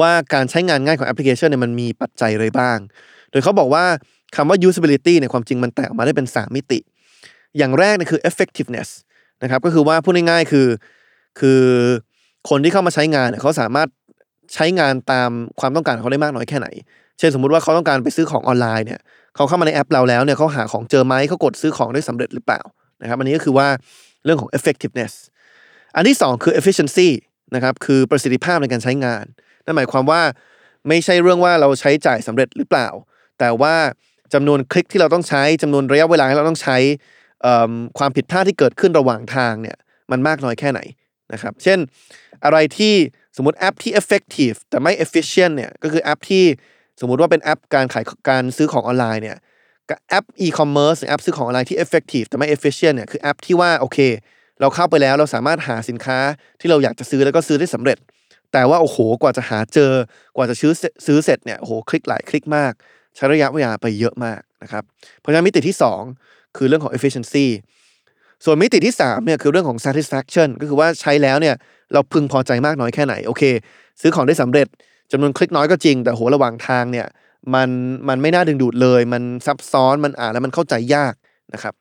[0.00, 2.78] ว่าการใช้งานง่ายของแอปพลิเคชันเนี่ยมันมีปัจจัยอะไรบ้าง
[3.30, 3.84] โดยเขาบอกว่า
[4.36, 6.78] คำว่า usability เนี่ยความจริงมันแตกออกมาได้เป็น 3 มิติ
[7.58, 8.88] อย่างแรกเนี่ยคือ effectiveness
[9.42, 10.66] นะครับก็คือว่าพูดง่ายๆคือ
[11.40, 11.62] คือ
[12.48, 13.88] คนที่เข้ามาใช้งานเนี่ยเขาสามารถ
[14.54, 15.30] ใช้งานตาม
[15.60, 16.68] ความต้องการของเขาได้มากน้อยแค่ไหน
[17.18, 19.00] เช่นสมมุติว่าเขาต้องการไปซื้อของออนไลน์เนี่ย
[19.36, 22.60] เขาเข้ามาในแอปเราแล้วเนี่ยเขาหาของเจอไหมเขากดซื้อของได้สำเร็จหรือเปล่า
[23.02, 23.68] นะครับอันนี้ก็คือว่า
[24.24, 25.12] เรื่องของ effectiveness
[25.96, 27.08] อันที่สองคือ efficiency
[27.54, 29.24] นะครับคือประสิทธิภาพในการใช้งาน
[29.64, 30.22] นั่นหมายความว่า
[30.88, 32.88] ไม่ใช่เรื่องว่าเราใช้จ่ายสำเร็จหรือเปล่า
[33.38, 33.74] แต่ว่า
[34.34, 36.76] จำนวนคลิกที่เราต้องใช้จำนวนระยะเวลาที่เราต้องใช้
[37.98, 39.76] ความผิดพลาดที่เกิดขึ้นระหว่างทางเนี่ย
[40.10, 40.80] มันมากน้อยแค่ไหน
[41.32, 41.78] นะครับ เช่น
[42.44, 42.94] อะไรที่
[43.36, 46.44] สมมติแอปที่ effective แต่ไม่ efficient เนี่ยก็คือแอปที่
[47.00, 49.36] สมมุติว่าเป็นแอปการขายการซื้อของออนไลน์เนี่ย
[49.90, 53.98] กับแอป e-commerce แอปซื้อของออนไลน์ที่ effective แต่ไม่ efficient เนี่ยคือแอปที่ว่าโอเค
[54.60, 56.18] เราเข้าไปแล้วเราสามารถหาสินค้า
[56.60, 57.98] ที่เราอยากจะซื้อแล้วก็ซื้อได้สำเร็จ
[58.52, 59.92] แต่ว่าโอ้โหกว่าจะหาเจอ
[60.36, 60.72] กว่าจะซื้อ
[61.06, 62.72] ซื้อเสร็จเนี่ยโอ้โหคลิกหลายคลิกมาก
[63.14, 64.84] ใช้ระยะเวลาไปเยอะมากนะครับ
[65.20, 65.76] เพราะฉะนั้นมิติที่
[66.16, 67.46] 2 คือเรื่องของ efficiency
[68.44, 71.54] ส่วนมิติที่3เนี่ยคือเรื่องของ satisfaction ก็คือว่าใช้แล้วเนี่ย
[71.92, 73.42] เราพึงพอใจมากน้อยแค่ไหนโอเค
[74.00, 74.66] ซื้อของได้สำเร็จ
[75.12, 77.06] จำนวนคลิกน้อยก็จริง แต่โหระหว่างทางเนี่ย
[77.54, 77.68] มัน
[78.08, 81.14] มันไม่น่าดึงดูดเลย มันซับซ้อนมันอ่านแล้วมันเข้าใจยาก
[81.54, 81.74] นะครับ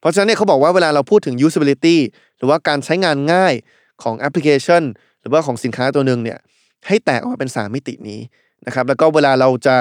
[0.00, 1.96] เพราะฉะนั้นเนี่ยเขาบอกว่าเวลาเราพูดถึง usability
[2.36, 3.54] หรือว่าการใช้งานง่าย
[4.02, 4.82] ของแอปพลิเคชัน
[5.20, 6.38] หรือว่าของสินค้าตัวหนึ่งเนี่ย
[6.86, 8.20] ให้แตกออกมาเป็น 3 มิตินี้
[8.66, 9.76] นะครับแล้วก็เวลาเราจะ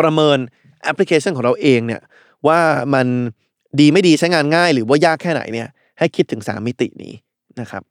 [0.00, 0.38] ประเมิน
[0.82, 2.02] แอปพลิเคชันของเราเองเนี่ย
[2.46, 2.60] ว่า
[2.94, 3.06] มัน
[3.78, 7.12] ดีไม่ดีใช้งานง่ายหรือว่ายากแค่ไหนเนี่ยให้คิดถึง 3 มิตินี้
[7.60, 7.82] นะครับ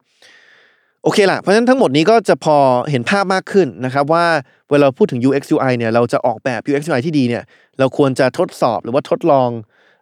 [1.02, 2.56] โอเคละเพราะฉะนั้นทั้งหมดนี้ก็จะพอ
[2.90, 4.26] เห็นภาพมากขึ้นนะครับว่า
[4.70, 7.42] เวลาเราพูดถึง UX UI เนี่ยเราจะออกแบบ UX UI ที่ดีเนี่ย
[7.78, 9.48] เราควรจะทดสอบหรือว่าทดลอง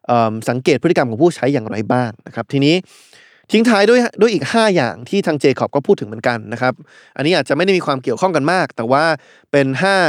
[0.06, 0.12] เอ
[0.48, 2.74] สังเกตพฤติกรรมของผู้ใช้อย่างไรบ้างนะครับ ทีนี้
[3.52, 6.74] ทิ้งท้ายด้วยด้วยอีก 5 อย่างที่ทางเจคอบก็พูดถึงเหมือนกันนะครับ
[7.16, 9.04] อันนี้อาจจะไม่ได้มีความเกี่ยวข้องกันมาก แต่ว่า
[9.52, 9.66] เป็น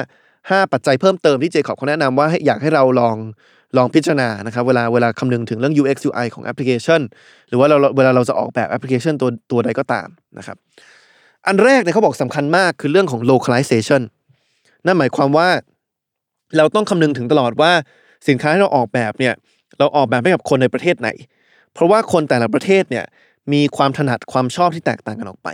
[0.10, 3.18] 5 5 ปัจจัยเพิ่มเติมที่เจคอบเขาแนะนำว่าอยากให้เราลอง
[3.78, 7.02] ลองพิจารณานะครับเวลาเวลาคำนึงถึงเรื่อง UX UI ของแอปพลิเคชัน
[7.50, 10.58] หรือว่าเราเวลาเราจะออกแบบแอปพลิเคชันตัวตัวใดก็ตามนะครับ
[11.48, 14.02] อันแรกเนี่ยเขาบอกสำคัญมากคือเรื่องของ localization
[14.86, 15.50] นั่นหมายความว่า
[16.58, 17.72] เราต้องคำนึงถึงตลอดว่า
[18.28, 19.34] สินค้าที่เราออกแบบเนี่ย
[19.80, 21.10] เราออกแบบให้กับคนในประเทศไหน
[21.74, 23.06] เพราะว่าคนแต่ละประเทศเนี่ย
[23.54, 25.50] มีความถนัดความชอบที่แตกต่างกันออกไป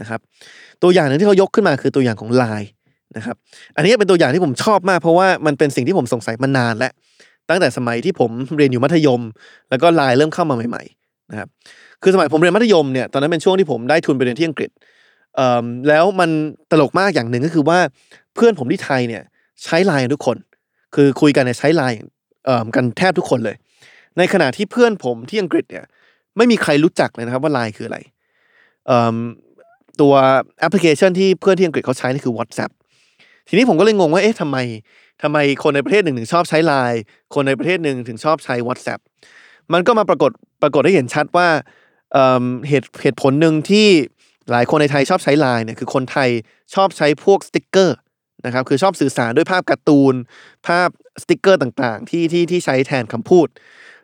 [0.00, 0.20] นะครับ
[0.82, 2.68] ตัวอย่างหนึ่งที่เขายกขึ้นมาคือตัวอย่างของ Line
[3.16, 3.36] นะครับ
[3.76, 6.92] อันนี้เป็นตัวอย่างที่ผมชอบมากเพราะว่ามันเป็นสิ่งที่ผมสงสัยมานานแล้ว
[7.50, 9.20] ตั้งแต่สมัยที่ผมเรียนอยู่มัธยม
[9.70, 11.48] แล้วก็ไลน์เริ่มเข้ามาใหม่ๆนะครับ
[12.02, 14.70] คือสมัยผมเรียนมัธยมเนี่ยตอนนั้นเป็นช่วงที่ผมได้ทุนไปเรียนที่อังกฤษ
[15.88, 16.30] แล้วมัน
[16.70, 17.78] ตลกมากอย่างหนึ่งก็คือว่า
[18.34, 19.22] เพื่อนผมที่ไทยเนี่ย
[19.64, 20.36] ใช้ไลน์ทุกคน
[20.94, 21.96] คือคุยกันเนี่ยใช้ไลน์
[22.76, 23.56] กันแทบทุกคนเลย
[24.18, 25.84] ในขณะที่เพื่อนผมที่อังกฤษเนี่ย
[26.36, 27.98] ไม่มีใครรู้จักเลยนะครับว่าไลน์คืออะไร
[30.00, 30.14] ตัว
[30.60, 32.72] แอปพลิเคชันที่เพื่อนที่อังกฤษเขาใช้นี่คือ WhatsApp
[33.48, 34.56] ทีนี้ผมก็เลยงงว่าเอ๊ะทำไม
[35.22, 37.00] ทำไมคนในประเทศหนึ่งถึงชอบใช้ไลน์
[37.34, 39.00] คนในประเทศหนึ่งถึงชอบใช้ WhatsApp
[39.72, 40.30] มันก็มาปรากฏ
[40.62, 41.48] ปรากฏให้เห็นชัดว่า
[42.12, 43.88] เเหตุเหตุผลหนึ่งที่
[44.50, 46.28] หลายคนในไทยชอบใช้ไลน์เนี่ยคือคนไทย
[46.74, 47.96] ชอบใช้พวกสติกเกอร์
[48.46, 50.14] นะครับคือชอบสื่อสารด้วยภาพการ์ตูน
[50.66, 50.88] ภาพ
[51.22, 53.46] สติกเกอร์ต่างๆ ที่ที่ที่ใช้แทนคำพูด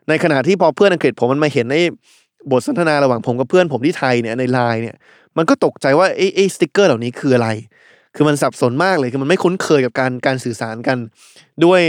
[0.09, 1.77] ในขณะที่พอเพื่อนอังกฤษผมมันมาเห็นใน
[2.51, 4.97] บทสนทนาระหว่างผมกับเพื่อนผมที่ไทยเนี่ยในไลน์เนี่ย
[5.37, 7.49] มันก็ตกใจว่าไอ้ไอ้สติกเกอร์เหล่านี้คืออะไร
[8.21, 10.99] คือมันสับสนมากเลยคือมันไม่คุ้นเคยกับการการสื่อสารกัน
[11.65, 11.81] ด้วย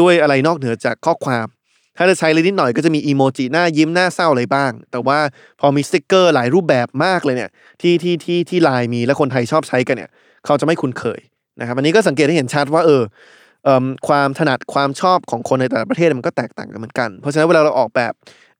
[0.00, 1.46] ด้วยอะไรนอกเหนือจากข้อความ
[1.96, 5.18] ถ้าจะใช้เลยนิดหน่อยก็จะมีอีโมจิหน้ายิ้มหน้าเศร้าอะไรบ้าง แต่ว่า
[5.60, 10.10] พอมีสติกเกอร์หลายรูปแบบมากเลยเนี่ยที่ที่ที่ที่ไลน์มีและคนไทยชอบใช้กันเนี่ย
[10.44, 11.20] เขาจะไม่คุ้นเคย
[11.60, 13.02] นะครับอันนี้ก็สังเกตให้เห็นชัดว่าเออ
[13.64, 13.76] เอิ่
[14.08, 18.12] ความถนัดความชอบของคนในแต่ละประเทศมันก็แตกต่างกันเหมือนกัน เพราะฉะนั้นเวลาเราออกแบบ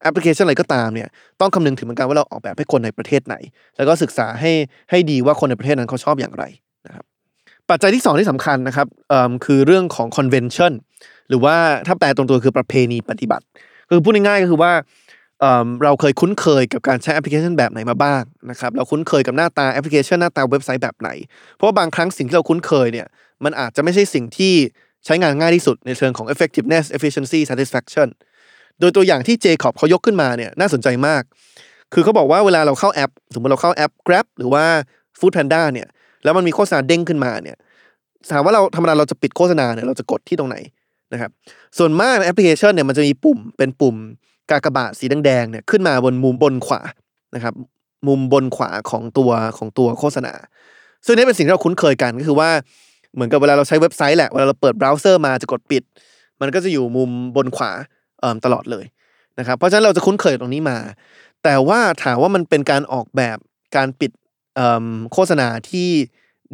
[0.02, 1.08] แอปพลิเคชันอะไรก็ตามเนี่ย
[1.40, 3.36] ต้องคำนึงถึงเหมือนกันว่าเราออกแบบให้คนในประเทศไหน
[3.76, 4.52] แล้วก็ศึกษาให้
[4.90, 6.44] ให้ดีว่าคนในประเทศนั้นเขาชอบอย่างไร
[6.86, 7.04] นะครับ
[7.70, 8.86] ปัจจัยที่สองที่สำคัญนะครับ
[9.44, 10.72] คือเรื่องของ convention
[11.28, 13.44] หรือว่าถ้าแปลตรงตัวคือประเพณีปฏิบัติ
[13.88, 14.72] คือพูดง่ายๆก็คือว่า
[15.40, 21.08] เเราเคยคุ้นเคยกับการใช้แอปพลิเคชันแบบไหนมาบ้างนะครับเราคุ้นเคยกับหน้าตาแอปพลิเคชันหน้าตาเว็บไซต์แบบไหน
[21.54, 23.06] เพราะว่าบางครั้งสิ่งที่เราคุ้นเคยเนี่ย
[23.44, 24.54] มันอาจจะไม่ใช่สิ่งที่
[25.04, 28.08] ใช้งานง่ายที่สุดในเชิงของ effectiveness efficiency satisfaction
[28.80, 31.22] โดยตัวอย่างที่ Jacob เขายกขึ้นมาเนี่ยน่าสนใจมาก
[31.94, 34.64] คือเขาบอกว่าเวลาเราเข้าแอป สมมติเราเข้าแอป Grab หรือว่า
[35.18, 35.88] Food Panda เนี่ย
[36.24, 37.56] แล้วมันมีโฆษณาเด้งขึ้นมาเนี่ย
[38.32, 40.56] ถามว่าเราธรรมดาเราจะปิดโฆษณาเนี่ยเราจะกดที่ตรงไหน
[41.12, 41.30] นะครับ
[41.78, 43.96] ส่วนมากในแอปพลิเคชันเนี่ยมันจะมีปุ่มเป็นปุ่ม
[44.50, 46.80] กากบาทสีแดงๆเนี่ยขึ้นมาบนมุมบนขวา
[47.34, 47.54] นะครับ
[48.08, 50.32] มุมบนขวาของตัวของตัวโฆษณา
[51.06, 52.50] ซึ่งนี่เป็นสิ่งที่เราคุ้นเคยกันก็คือว่า
[53.14, 55.82] เหมือนกับเวลาเราใช้เว็บไซต์แหละเวลาเราเปิดเบราว์เซอร์มาจะกดปิด
[56.40, 57.70] มันก็จะอยู่มุมบนขวา
[58.20, 58.84] เอ่อตลอดเลย
[59.38, 60.78] นะครับเพราะฉะนั้นเราจะคุ้นเคยตรงนี้มา
[61.44, 63.38] แต่ว่าถามว่ามันเป็นการออกแบบ
[63.76, 64.10] การปิด
[65.12, 65.88] โฆษณาที่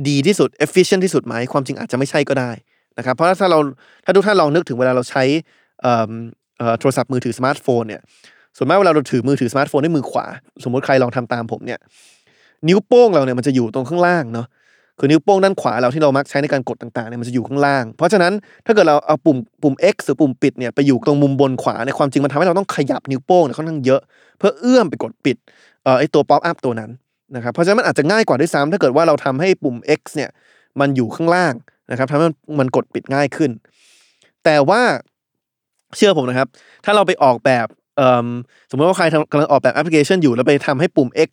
[0.09, 2.51] ดีที่สุด efficient ที่สุดไหมความจริงอาจจะไม่ใช่ก็ได้
[2.99, 3.59] นะครับเพราะถ้าเรา
[4.05, 5.25] ถ้าทุกท่านลองนึกถึงเวลาเราใช้
[6.81, 8.01] โทรศัพท์มือถือสมาร์ทโฟนเนี่ย
[8.57, 10.27] ส่วนมากเวลาเราถือมือถือสมาร์ทโฟนด้วยมือขวา
[10.65, 11.79] สมมติใครลองทำตามผมเนี่ย
[12.69, 14.47] นิ้วโป้งเราเนี่ยมันจะอยู่ตรงข้างล่างเนาะ
[14.99, 18.33] คือนิ้วโป้งด้านขวาเราที่เรามักใช้ในการกดต่างๆเนี่ยมันจะอยู่ข้างล่าง เพราะฉะนั้น
[18.67, 24.01] ถ้าเกิดเราเอาปุ่มปุ่ม X หรือปุ่มปิดเนี่ยไปอยู่ตรงมุมบนขวาในความจริงมันทำให้เราต้องขยับนิ้วโป้งเนี่ยค่อนข้างเยอะ
[24.39, 25.37] เพื่อเอื้อมไปกดปิด
[25.85, 26.91] เอ่อไอตัว pop-up ตัวนั้น
[27.37, 30.31] นะครับเพราะฉะนั้นมันอาจจะง่ายกว่าด้วยซ้ำถ้าเกิดว่าเราทำให้ปุ่ม X เนี่ย
[30.81, 31.55] มันอยู่ข้างล่าง
[31.91, 32.27] นะครับทำให้
[32.61, 33.51] มันกดปิดง่ายขึ้น
[34.45, 34.83] แต่ว่า
[35.97, 36.49] เชื่อผมนะครับ
[36.85, 37.67] ถ้าเราไปออกแบบ
[38.25, 38.27] ม
[38.71, 41.31] สมมติว่าใครกำลังออกแบบแอปพลิเคชันอยู่ แล้วไปทำให้ปุ่ม X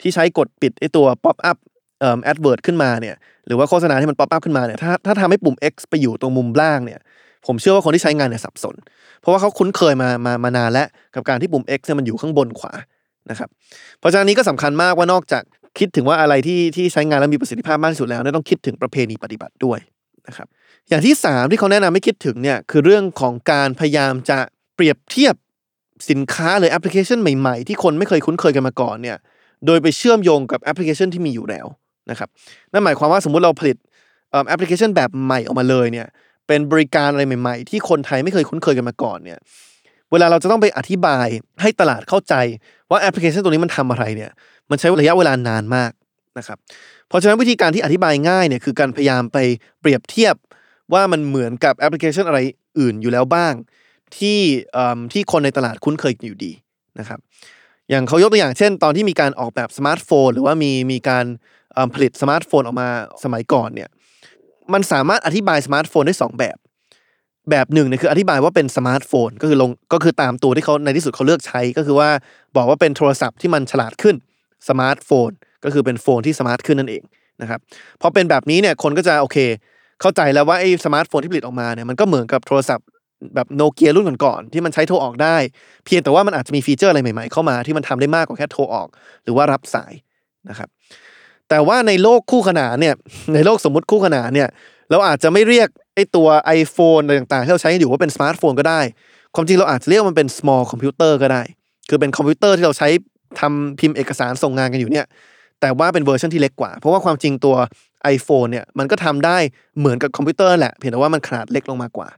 [0.00, 1.56] ที่ใช้กดปิดไอตัว pop-up
[2.00, 7.00] เอ่อ advert ขึ้นมาเนี่ยหรือว่าโฆษณาที่มัน pop-up ขึ้นมาเนี่ยถ้าถ้าทำให้ปุ่ม X ไปอยู่ตรงมุมล่างเนี่ย
[7.46, 8.76] ผมเชื่อว่าคนที่ใช้งานเนี่ยสับสน
[9.20, 12.72] เพราะว่าเขาคุ้นเคยมามามานานแล้วกับการที่ปุ่ม X เนี่ยมันอยู่ข้างบนขวา
[13.30, 13.48] นะครับ
[13.98, 15.42] เพราะฉะนั้นนี้ก็สำคัญมากว่านอกจาก
[15.78, 19.78] คิดถึงว่าอะไรที่ที่ใช้งานแล้วมีประสิทธิภาพมากที่สุดแล้วเนี่ยต้องคิดถึงประเพณีปฏิบัติด้วย
[20.28, 20.46] นะครับ
[20.88, 24.38] อย่างที่สามที่เขาแนะนำให้คิดถึงเนี่ยคือเรื่องของการพยายามจะ
[24.74, 25.34] เปรียบเทียบ
[26.10, 29.16] สินค้าหรือแอปพลิเคชันใหม่ๆ ที่คนไม่เคยคุ้นเคยกันมาก่อนเนี่ย
[29.66, 31.66] โดยไปเชื่อมโยงกับแอปพลิเคชันที่มีอยู่แล้ว
[32.10, 32.28] นะครับ
[32.72, 33.76] นั่นหมายความว่าสมมุติเราผลิต
[34.48, 36.06] แอปพลิเคชันแบบใหม่ออกมาเลยเนี่ย
[36.46, 39.38] เป็นบริการอะไรใหม่ ๆ ที่คนไทยไม่เคยคุ้นเคยกันมาก่อนเนี่ย
[40.12, 41.26] เวลาเราจะต้องไปอธิบาย
[41.62, 42.34] ให้ตลาดเข้าใจ
[42.90, 44.30] ว่าแอปพลิเคชันตัวนี้มันทำอะไรเนี่ย
[44.70, 45.92] มันใช้ระยะเวลานานมาก
[46.38, 46.58] นะครับ
[47.08, 49.38] เพราะฉะนั้นวิธีการที่อธิบายง่ายเนี่ยคือการพยายามไป
[49.80, 50.34] เปรียบเทียบ
[50.92, 52.38] ว่ามันเหมือนกับแอปพลิเคชันอะไร
[52.78, 53.52] อื่นอยู่แล้วบ้าง
[54.16, 54.40] ที่
[55.12, 56.52] ที่คนในตลาดคุ้นเคยอยู่ดี
[56.98, 57.18] นะครับ
[57.90, 61.24] อย่างเขายกตัวอย่างเช่น ตอนที่มีการออกแบบสมาร์ทโฟน หรือว่ามีมีการ
[61.94, 62.88] ผลิตสมาร์ทโฟนออกมา
[63.24, 63.88] สมัยก่อนเนี่ย
[64.72, 66.56] มันสามารถอธิบายสมาร์ทโฟนได้สองแบบ
[67.50, 72.08] แบบหนึ่งเนี่ยคืออธิบายว่าเป็นสมาร์ทโฟนก็คือลงก็คือตามตัวที่เขาในที่สุดเขาเลือกใช้ก็คือว่า
[72.56, 74.16] บอกว่าเป็นโทรศัพท์ที่มันฉลาดขึ้น
[74.68, 75.30] สมาร์ทโฟน
[75.64, 77.02] ก็คือเป็น phone ที่ smart ขึ้นนั่นเอง
[77.42, 77.60] นะครับ
[78.00, 79.38] พอเป็นแบบนี้เนี่ยคนก็จะโอเค
[80.00, 82.86] เข้าใจแล้วว่าไอ้สมาร์ทโฟนที่ผลิตออกมาเนี่ยมันก็เหมือนกับโทรศัพท์
[83.34, 85.36] แบบโนเกียรุ่นก่อนๆที่มันใช้โทรออกได้
[85.84, 88.88] เพียงแต่ว่ามันอาจจะมีฟีเจอร์อะไรใหม่ๆ เข้ามาที่มันทำได้มากกว่าแค่โทรออก
[89.24, 89.92] หรือว่ารับสาย
[90.48, 90.68] นะครับ
[91.48, 92.94] แต่ว่าในโลกคู่ขนานเนี่ย
[93.34, 94.48] ในโลกสมมติคู่ขนานเนี่ย
[94.90, 96.28] เราอาจจะไม่เรียกไอตัว
[96.60, 98.80] iPhone อะไรต่างๆที่เราใช้อยู่ว่าเป็นสมาร์ทโฟนก็ได้
[99.34, 101.42] ความจริงเราอาจจะเรียกมันเป็น small computer ก็ได้
[101.88, 102.88] คือเป็นคอมพิวเตอร์ที่เราใช้
[103.40, 105.06] ทำพิมพ์เอกสารส่งงานกันอยู่เนี่ย
[105.60, 107.56] แต่ว่าเป็นเวอร์ชันที่เล็กกว่า เพราะว่าความจริงตัว
[108.14, 109.38] iPhone เนี่ยมันก็ทำได้
[109.78, 112.08] เหมือนกับคอมพิวเตอร์แหละ เพียงแต่ว่ามันขนาดเล็กลงมากกว่า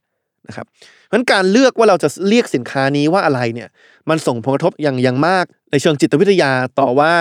[0.49, 3.69] นะครับเพราะฉะนั้นการเลือกว่าเราจะเรียกสินค้านี้ว่าอะไรเนี่ย
[4.09, 6.51] มันส่งผลกระทบอย่างอย่างมาก ในเชิงจิตวิทยา
[6.81, 7.13] ต่อว่า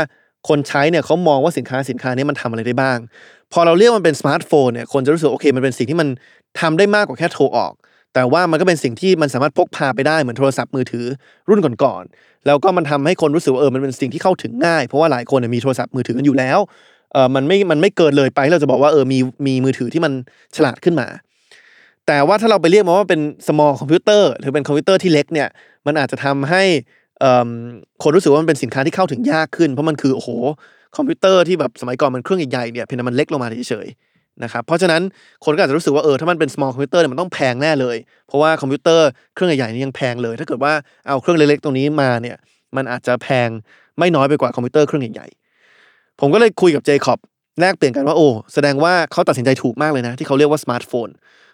[0.47, 2.97] คนใช้เนี่ยเขามองว่าสินค้าสินค้านี้มันทำอะไรได้บ้าง
[3.57, 6.07] พอเราเรียกมันเป็นสมาร์ทโฟนเนี่ยคนจะรู้สึกโอเคมันเป็นสิ่งที่มัน
[6.59, 7.73] ทำได้มากกว่าแค่โทรออก
[8.13, 11.05] แต่ว่ามันก็เป็นสิ่งที่มันสามารถพกพาไปได้เหมือนโทรศัพท์มือถือ
[11.49, 16.59] รุ่นก่อนๆแล้วก็มันทำให้คนรู้สึกว่าเออมันเป็นสิ่งที่เข้าถึงง่าย เพราะว่าหลายคนมีโทรศัพท์มือถือกันอยู่แล้ว
[17.13, 20.11] เออมันไม่มันไม่เกินเลยไปเราจะบอกว่าเออมีมีมือถือที่มัน
[20.55, 21.07] ฉลาดขึ้นมา
[22.07, 25.47] แต่ว่าถ้าเราไปเรียกมันว่าเป็น small computer หรือเป็นคอมพิวเตอร์ที่เล็กเนี่ย
[25.85, 26.63] มันอาจจะทำให้
[28.03, 30.29] คนรู้สึกว่ามันเป็นสินค้าที่เข้าถึงยากขึ้น เพราะมันคือโอ้โห
[30.97, 35.01] คอมพิวเตอร์ที่แบบสมัยก่อนมันเครื่องใหญ่ๆเนี่ยเพียงแต่มันเล็กลงมาเฉยๆนะครับเพราะฉะนั้น
[35.45, 40.73] คนก็อาจจะรู้สึกว่าเออถ้ามันเป็น small computer เนี่ยมันต้องแพงแน่เลย เพราะว่าคอมพิวเตอร์เครื่องใหญ่ๆนี่ยังแพงเลย ถ้าเกิดว่า
[41.07, 42.37] เอาเครื่องเล็กๆตรงนี้มาเนี่ย
[42.75, 43.49] มันอาจจะแพง
[43.99, 47.19] ไม่น้อยไปกว่าคอมพิวเตอร์เครื่องใหญ่ๆผมก็เลยคุยกับเจคอบ
[47.59, 51.09] แลกเปลี่ยนกันว่าโอ้แสดงว่าเขาตัดสินใจถูกมากเลยนะ ที่เขาเรียกว่าสมาร์ทโฟน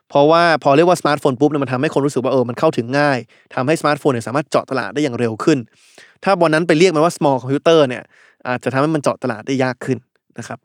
[0.10, 3.18] เพราะว่าพอเรียกว่าสมาร์ทโฟนปุ๊บเนี่ยมันทำให้คนรู้สึกว่าเออมันเข้าถึงง่าย
[3.56, 5.58] ทำให้สมาร์ทโฟนเนี่ยสามารถเจาะตลาดได้อย่างเร็วขึ้น
[6.24, 8.04] ถ้าวันนั้นไปเรียกมันว่า small computer เนี่ย
[8.48, 9.98] อาจจะทำให้มันเจาะตลาดได้ยากขึ้น
[10.40, 10.58] นะครับ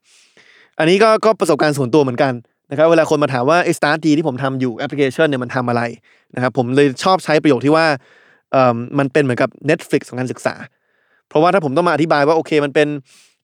[0.78, 2.32] อันนี้ก็ก็ประสบการณ์ส่วนตัวเหมือนกัน
[2.70, 5.82] นะครับเวลาคนมาถามว่าไอ้ StartDee ที่ผมทำอยู่แอปพลิเคชันเนี่ยมันทำอะไร
[6.34, 7.86] นะครับผมเลยชอบใช้ประโยคที่ว่า
[8.52, 10.54] เอ่อมันเป็นเหมือนกับ Netflix ของการศึกษา
[11.28, 12.88] เพราะว่าถ้าผมต้องมาอธิบายว่าโอเคมันเป็น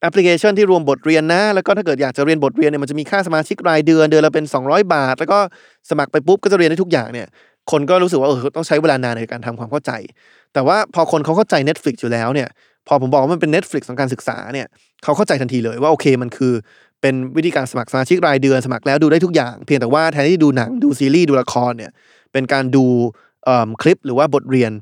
[0.01, 5.39] แอปพลิเคชันที่รวมบทเรียนนะ แล้วก็ถ้าเกิดอยากจะเรียนบทเรียนเนี่ยมันจะมีค่าสมาชิกรายเดือนเดือนละเป็น 200 บาท แล้วก็
[5.91, 7.27] สมัครไปปุ๊บก็จะเรียนได้ทุกอย่างเนี่ย
[7.71, 9.93] คนก็รู้สึกว่าเออต้องใช้เวลานานในการทำความเข้าใจ
[10.53, 12.49] แต่ว่าพอคนเขาเข้าใจ Netflix อยู่แล้วเนี่ย
[12.89, 14.67] พอผมบอกว่ามันเป็น Netflix ของการศึกษาเนี่ย
[15.03, 16.53] เขาเข้าใจทันทีเลยว่าโอเคมันคือ
[17.01, 21.93] เป็นวิธีการสมัครสมาชิกรายเดือนสมัครแล้วดูได้ทุกอย่าง เพียงแต่ว่าแทนที่ดูหนังดูซีรีส์ดูละครเนี่ย
[22.33, 22.85] เป็นการดู
[23.83, 24.73] คลิปหรือว่าบทเรียน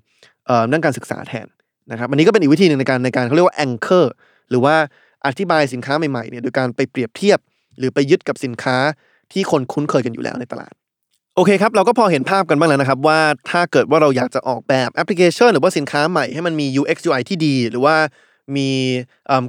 [0.46, 1.46] เอ่อด้านการศึกษาแทน
[1.90, 4.06] นะครับอันนี้ก็เป็นอีกวิธีหนึ่งในการในการเขาเรียกว่า anchor
[4.50, 4.74] หรือว่า
[5.26, 7.38] อธิบายสินค้าใหม่ๆเนี่ยโดยการไปเปรียบเทียบ
[7.78, 8.76] หรือไปยึดกับสินค้า
[9.32, 10.72] ที่คนคุ้นเคยกันอยู่แล้วในตลาด
[11.36, 17.96] โอเคครับ เราก็พอเห็นภาพกันบ้างแล้วนะครับ ว่าถ้าเกิดว่าเราอยากจะออกแบบแอปพลิเคชันหรือว่าสินค้าใหม่ให้มันมี UX UI ที่ดี หรือว่า
[18.56, 18.70] มี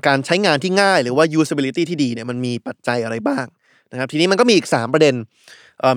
[0.07, 3.45] การใช้งานที่ง่าย หรือว่า usability ที่ดีเนี่ยมันมีปัจจัยอะไรบ้าง
[3.91, 5.15] นะครับทีนี้มันก็มีอีก 3 ประเด็น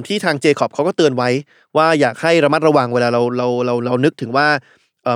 [0.09, 1.31] ที่ทางเจคอบเขาก็เตือนไว้
[1.77, 4.49] ว่าอยากให้ระมัดระวังเวลาเราเราเราเรานึกถึงว่า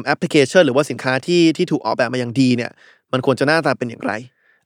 [0.06, 2.70] แอปพลิเคชันหรือว่าสินค้าที่ที่ถูกออกแบบมาอย่างดีเนี่ย
[3.12, 4.12] มันควรจะหน้าตาเป็นอย่างไร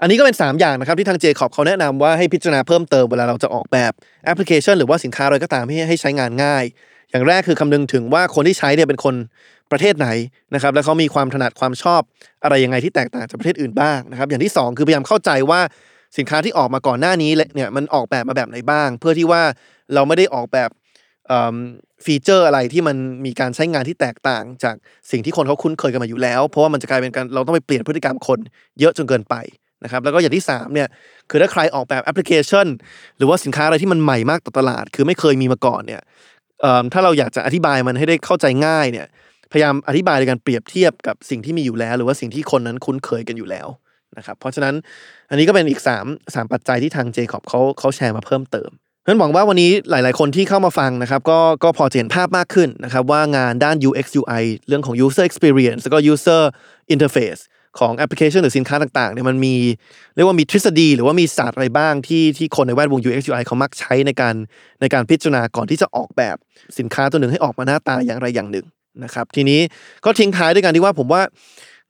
[0.02, 3.92] อันนี้ก็เป็น 3 อย่างนะครับที่ทางเจคอบเขาแนะนำว่าให้พิจารณาเพิ่มเติมเวลาเราจะออกแบบ
[4.24, 6.64] แอปพลิเคชัน หรือว่าสินค้าอะไรก็ตามให้ให้ใช้งานง่าย
[7.10, 9.14] อย่างแรกคือคำนึงถึงว่าคนที่ใช้เนี่ยเป็นคน
[9.70, 10.08] ประเทศไหน
[10.54, 12.00] นะครับแล้วเขามีความถนัดความชอบ
[12.44, 15.60] อะไรยังไงที่แตกต่างจากประเทศอื่นบ้างนะครับอย่างที่ 2 คือพยายามเข้าใจว่า
[16.18, 19.42] สินค้าที่ออกมาก่อนหน้านี้เนี่ยมันออกแบบมาแบบไหนบ้าง เพื่อที่ว่า
[19.94, 20.70] เราไม่ได้ออกแบบ
[21.28, 21.54] เอิ่ม
[22.04, 24.74] ฟีเจอร์อะไรที่มันมีการใช้งานที่แตกต่าง จาก
[25.10, 28.38] สิ่งที่คนเขาคุ้นเคยกันมาอยู่แล้ว เพราะว่ามันจะกลายเป็นการเราต้องไปเปลี่ยนพฤติกรรมคน
[28.80, 29.34] เยอะจนเกินไป
[29.84, 30.88] นะครับแล้วก็อย่างที่3เนี่ย
[31.30, 32.66] คือถ้าใครออกแบบแอปพลิเคชัน
[33.16, 36.02] หรือว่าสินค้าอะไรที่มันใหม่มากต่อตลาด คือไม่เคยมีมาก่อนเนี่ย
[36.92, 39.06] ถ้าเราอยากจะอธิบายมันให้ได้เข้าใจง่ายเนี่ย
[39.52, 43.68] พยายามอธิบายในการเปรียบเทียบกับสิ่งที่มีอยู่แล้ว หรือว่าสิ่งที่คนนั้นคุ้นเคยกันอยู่แล้ว
[44.18, 44.74] นะครับเพราะฉะนั้น
[45.30, 56.42] อันนี้ก็เป็นอีก3 3ปัจจัยที่ทางเจคอบเขาเขาแชร์มาเพิ่มเติมเพราะฉะนั้นหวังว่าวันนี้หลาย ๆ คนที่เข้ามาฟังนะครับก็ก็พอจะเห็นภาพมากขึ้นนะครับว่างานด้าน UX UI เรื่องของ user experience แล้วก็ user
[56.94, 57.40] interface
[57.78, 59.54] ของแอปพลิเคชันหรือสินค้าต่างๆเนี่ยมันมี
[60.16, 64.35] เรียกว่ามีทฤษฎี หรือว่ามีศาสตร์อะไรบ้างที่ที่คนในแวดวง UX UI เขามักใช้ในการ
[64.80, 66.37] ในการพิจารณาก่อนที่จะออกแบบ
[66.78, 68.66] สินค้าตัวหนึ่งให้ออกมาหน้าตาอย่างไรอย่างหนึ่ง
[69.04, 69.61] นะครับทีนี้
[70.04, 71.22] ก็ทิ้งท้ายด้วยกันที่ว่าผมว่า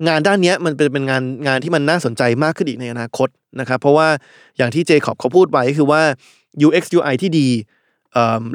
[0.09, 3.29] งานด้านนี้มันเป็นเป็นงานงานที่มันน่าสนใจมากขึ้นอีกในอนาคต
[3.61, 4.09] นะครับเพราะว่า
[4.59, 6.03] อย่างที่เจคอบเขาพูดไว้คือว่า
[6.67, 7.49] UX UI ที่ดี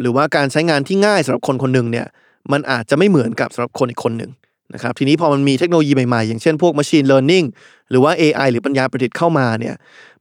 [0.02, 2.08] หรือว่าการใช้งานที่ง่ายสำหรับคนคนหนึ่งเนี่ย
[2.52, 4.32] มันอาจจะไม่เหมือนกับสำหรับคนอีกคนหนึ่ง
[4.74, 7.46] นะครับทีนี้พอมันมีเทคโนโลยีใหม่ๆ อย่างเช่นพวก Machine Learning
[7.90, 9.76] หรือว่า AI หรือปัญญาประดิษฐ์เข้ามาเนี่ย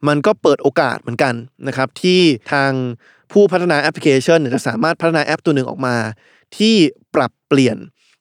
[0.09, 1.35] มันก็เปิดโอกาสเหมือนกัน
[1.69, 2.21] นะครับที่
[2.53, 2.71] ทาง
[3.33, 5.97] ผู้พัฒนาแอปพลิเคชันเนี่ยจะสามารถพัฒนาแอปตัวหนึ่งออกมา
[6.57, 6.75] ที่
[7.15, 7.77] ปรับเปลี่ยน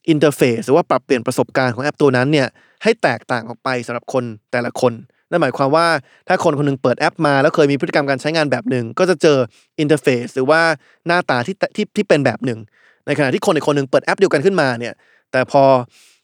[0.09, 2.47] อินเทอร์เฟซหรือว่าปรับเปลี่ยนประสบการณ์ของแอปตัวนั้นเนี่ย
[2.83, 4.93] ให้แตกต่างออกไปสำหรับคนแต่ละคน
[5.29, 5.87] นั่นหมายความว่า
[6.27, 9.37] ถ้าคนคนหนึ่งเปิดแอปมา แล้วเคยมีพฤติกรรมการใช้งานแบบหนึ่งก็จะเจอ
[9.79, 10.61] อินเทอร์เฟซหรือว่า
[11.07, 12.59] หน้าตาที่ที่ที่เป็นแบบหนึ่ง
[13.05, 14.93] ในขณะที่คนอีกคนหนึ่งเปิดแอปเดียวกันขึ้นมาเนี่ย
[15.31, 15.63] แต่พอ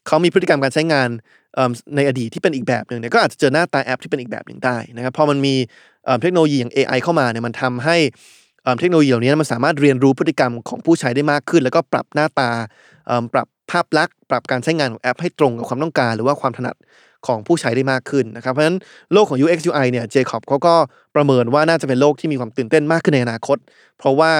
[0.06, 1.08] เขามีพฤติกรรมการใช้งาน
[1.96, 5.54] ในอดีตที่เป็นอีกแบบหนึ่งเนี่ยก็อาจจะเจอหน้าตาแอปที่เป็นอีกแบบหนึ่งได้นะครับพอมันมี
[6.20, 7.96] เทคโนโลยีอย่าง AI เข้ามาเนี่ยมันทำให้
[8.80, 12.50] เทคโนโลยีเหล่านี้มันสามารถเรียนรู้พฤติกรรมของผู้ใช้ได้มากขึ้น แล้วก็ปรับหน้าตา
[13.32, 16.76] ปรับภาพลักษณ์ปรับการใช้งานของแอป ให้ตรงกับความต้องการ หรือว่าความถนัด
[17.26, 18.78] ของผู้ใช้ได้มากขึ้นนะครับเพราะฉะนั้น
[19.12, 20.74] โลกของ UX UI เนี่ยเจคอบเขาก็
[21.16, 23.58] ประเมินว่าน่าจะเป็นโลกที่มีความตื่นเต้นมากขึ้นในอนาคต
[23.98, 24.32] เพราะว่า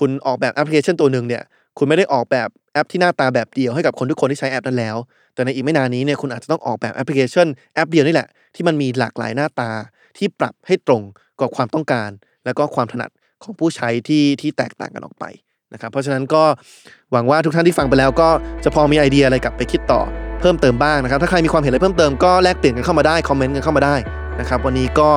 [0.00, 1.42] คุณออกแบบแอปพลิเคชันตัวหนึ่งเนี่ย
[1.78, 4.96] คุณไม่ได้ออกแบบ แอปที่หน้าตาแบบเดียวให้กับคนทุกคนที่ใช้แอปนั้นแล้ว
[5.34, 9.70] แต่ในอีกไม่นานนี้เนี่ยคุณอาจจะต้องออกแบบแอปพลิเคชันแอปเดียวนี่แหละ ที่มันมีหลากหลายหน้าตา
[10.18, 11.02] ที่ปรับให้ตรง
[11.40, 12.10] กับความต้องการ
[12.44, 13.10] แล้วก็ความถนัด
[13.42, 15.24] ของผู้ใช้ที่ที่แตกต่างกันออกไป
[15.72, 16.42] นะครับ เพราะฉะนั้นก็
[17.12, 18.28] หวังว่าทุกท่านที่ฟังไปแล้ว ก็
[18.64, 20.00] จะพอมีไอเดียอะไรกลับไปคิดต่อ
[20.40, 23.94] เพิ่มเติมบ้างนะครับ ถ้าใครมีความเห็นอะไรเพิ่มเติมก็แลกเปลี่ยนกันเข้ามาได้คอมเมนต์กันเข้ามาได้
[24.40, 25.08] นะครับ วันนี้ก็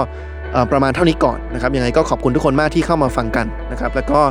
[0.72, 4.22] ประมาณเท่านี้ก่อนนะครับ ยังไงก็ขอบคุณทุกคนมากที่เข้ามาฟังกันนะครับ แล้วก็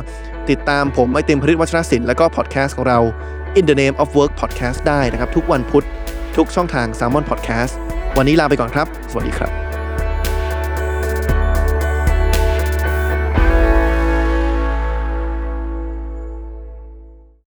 [0.51, 2.99] ติดตามผมไอติมพริตวัชรศิลป์และก็พอดแคสต์ของเรา
[3.59, 5.85] In the Name of Work Podcast ได้นะครับ ทุกวันพุธ
[6.37, 7.73] ทุกช่องทาง s ซ l m o n Podcast
[8.17, 9.66] วันนี้ลาไปก่อนครับ สวัสดีครับ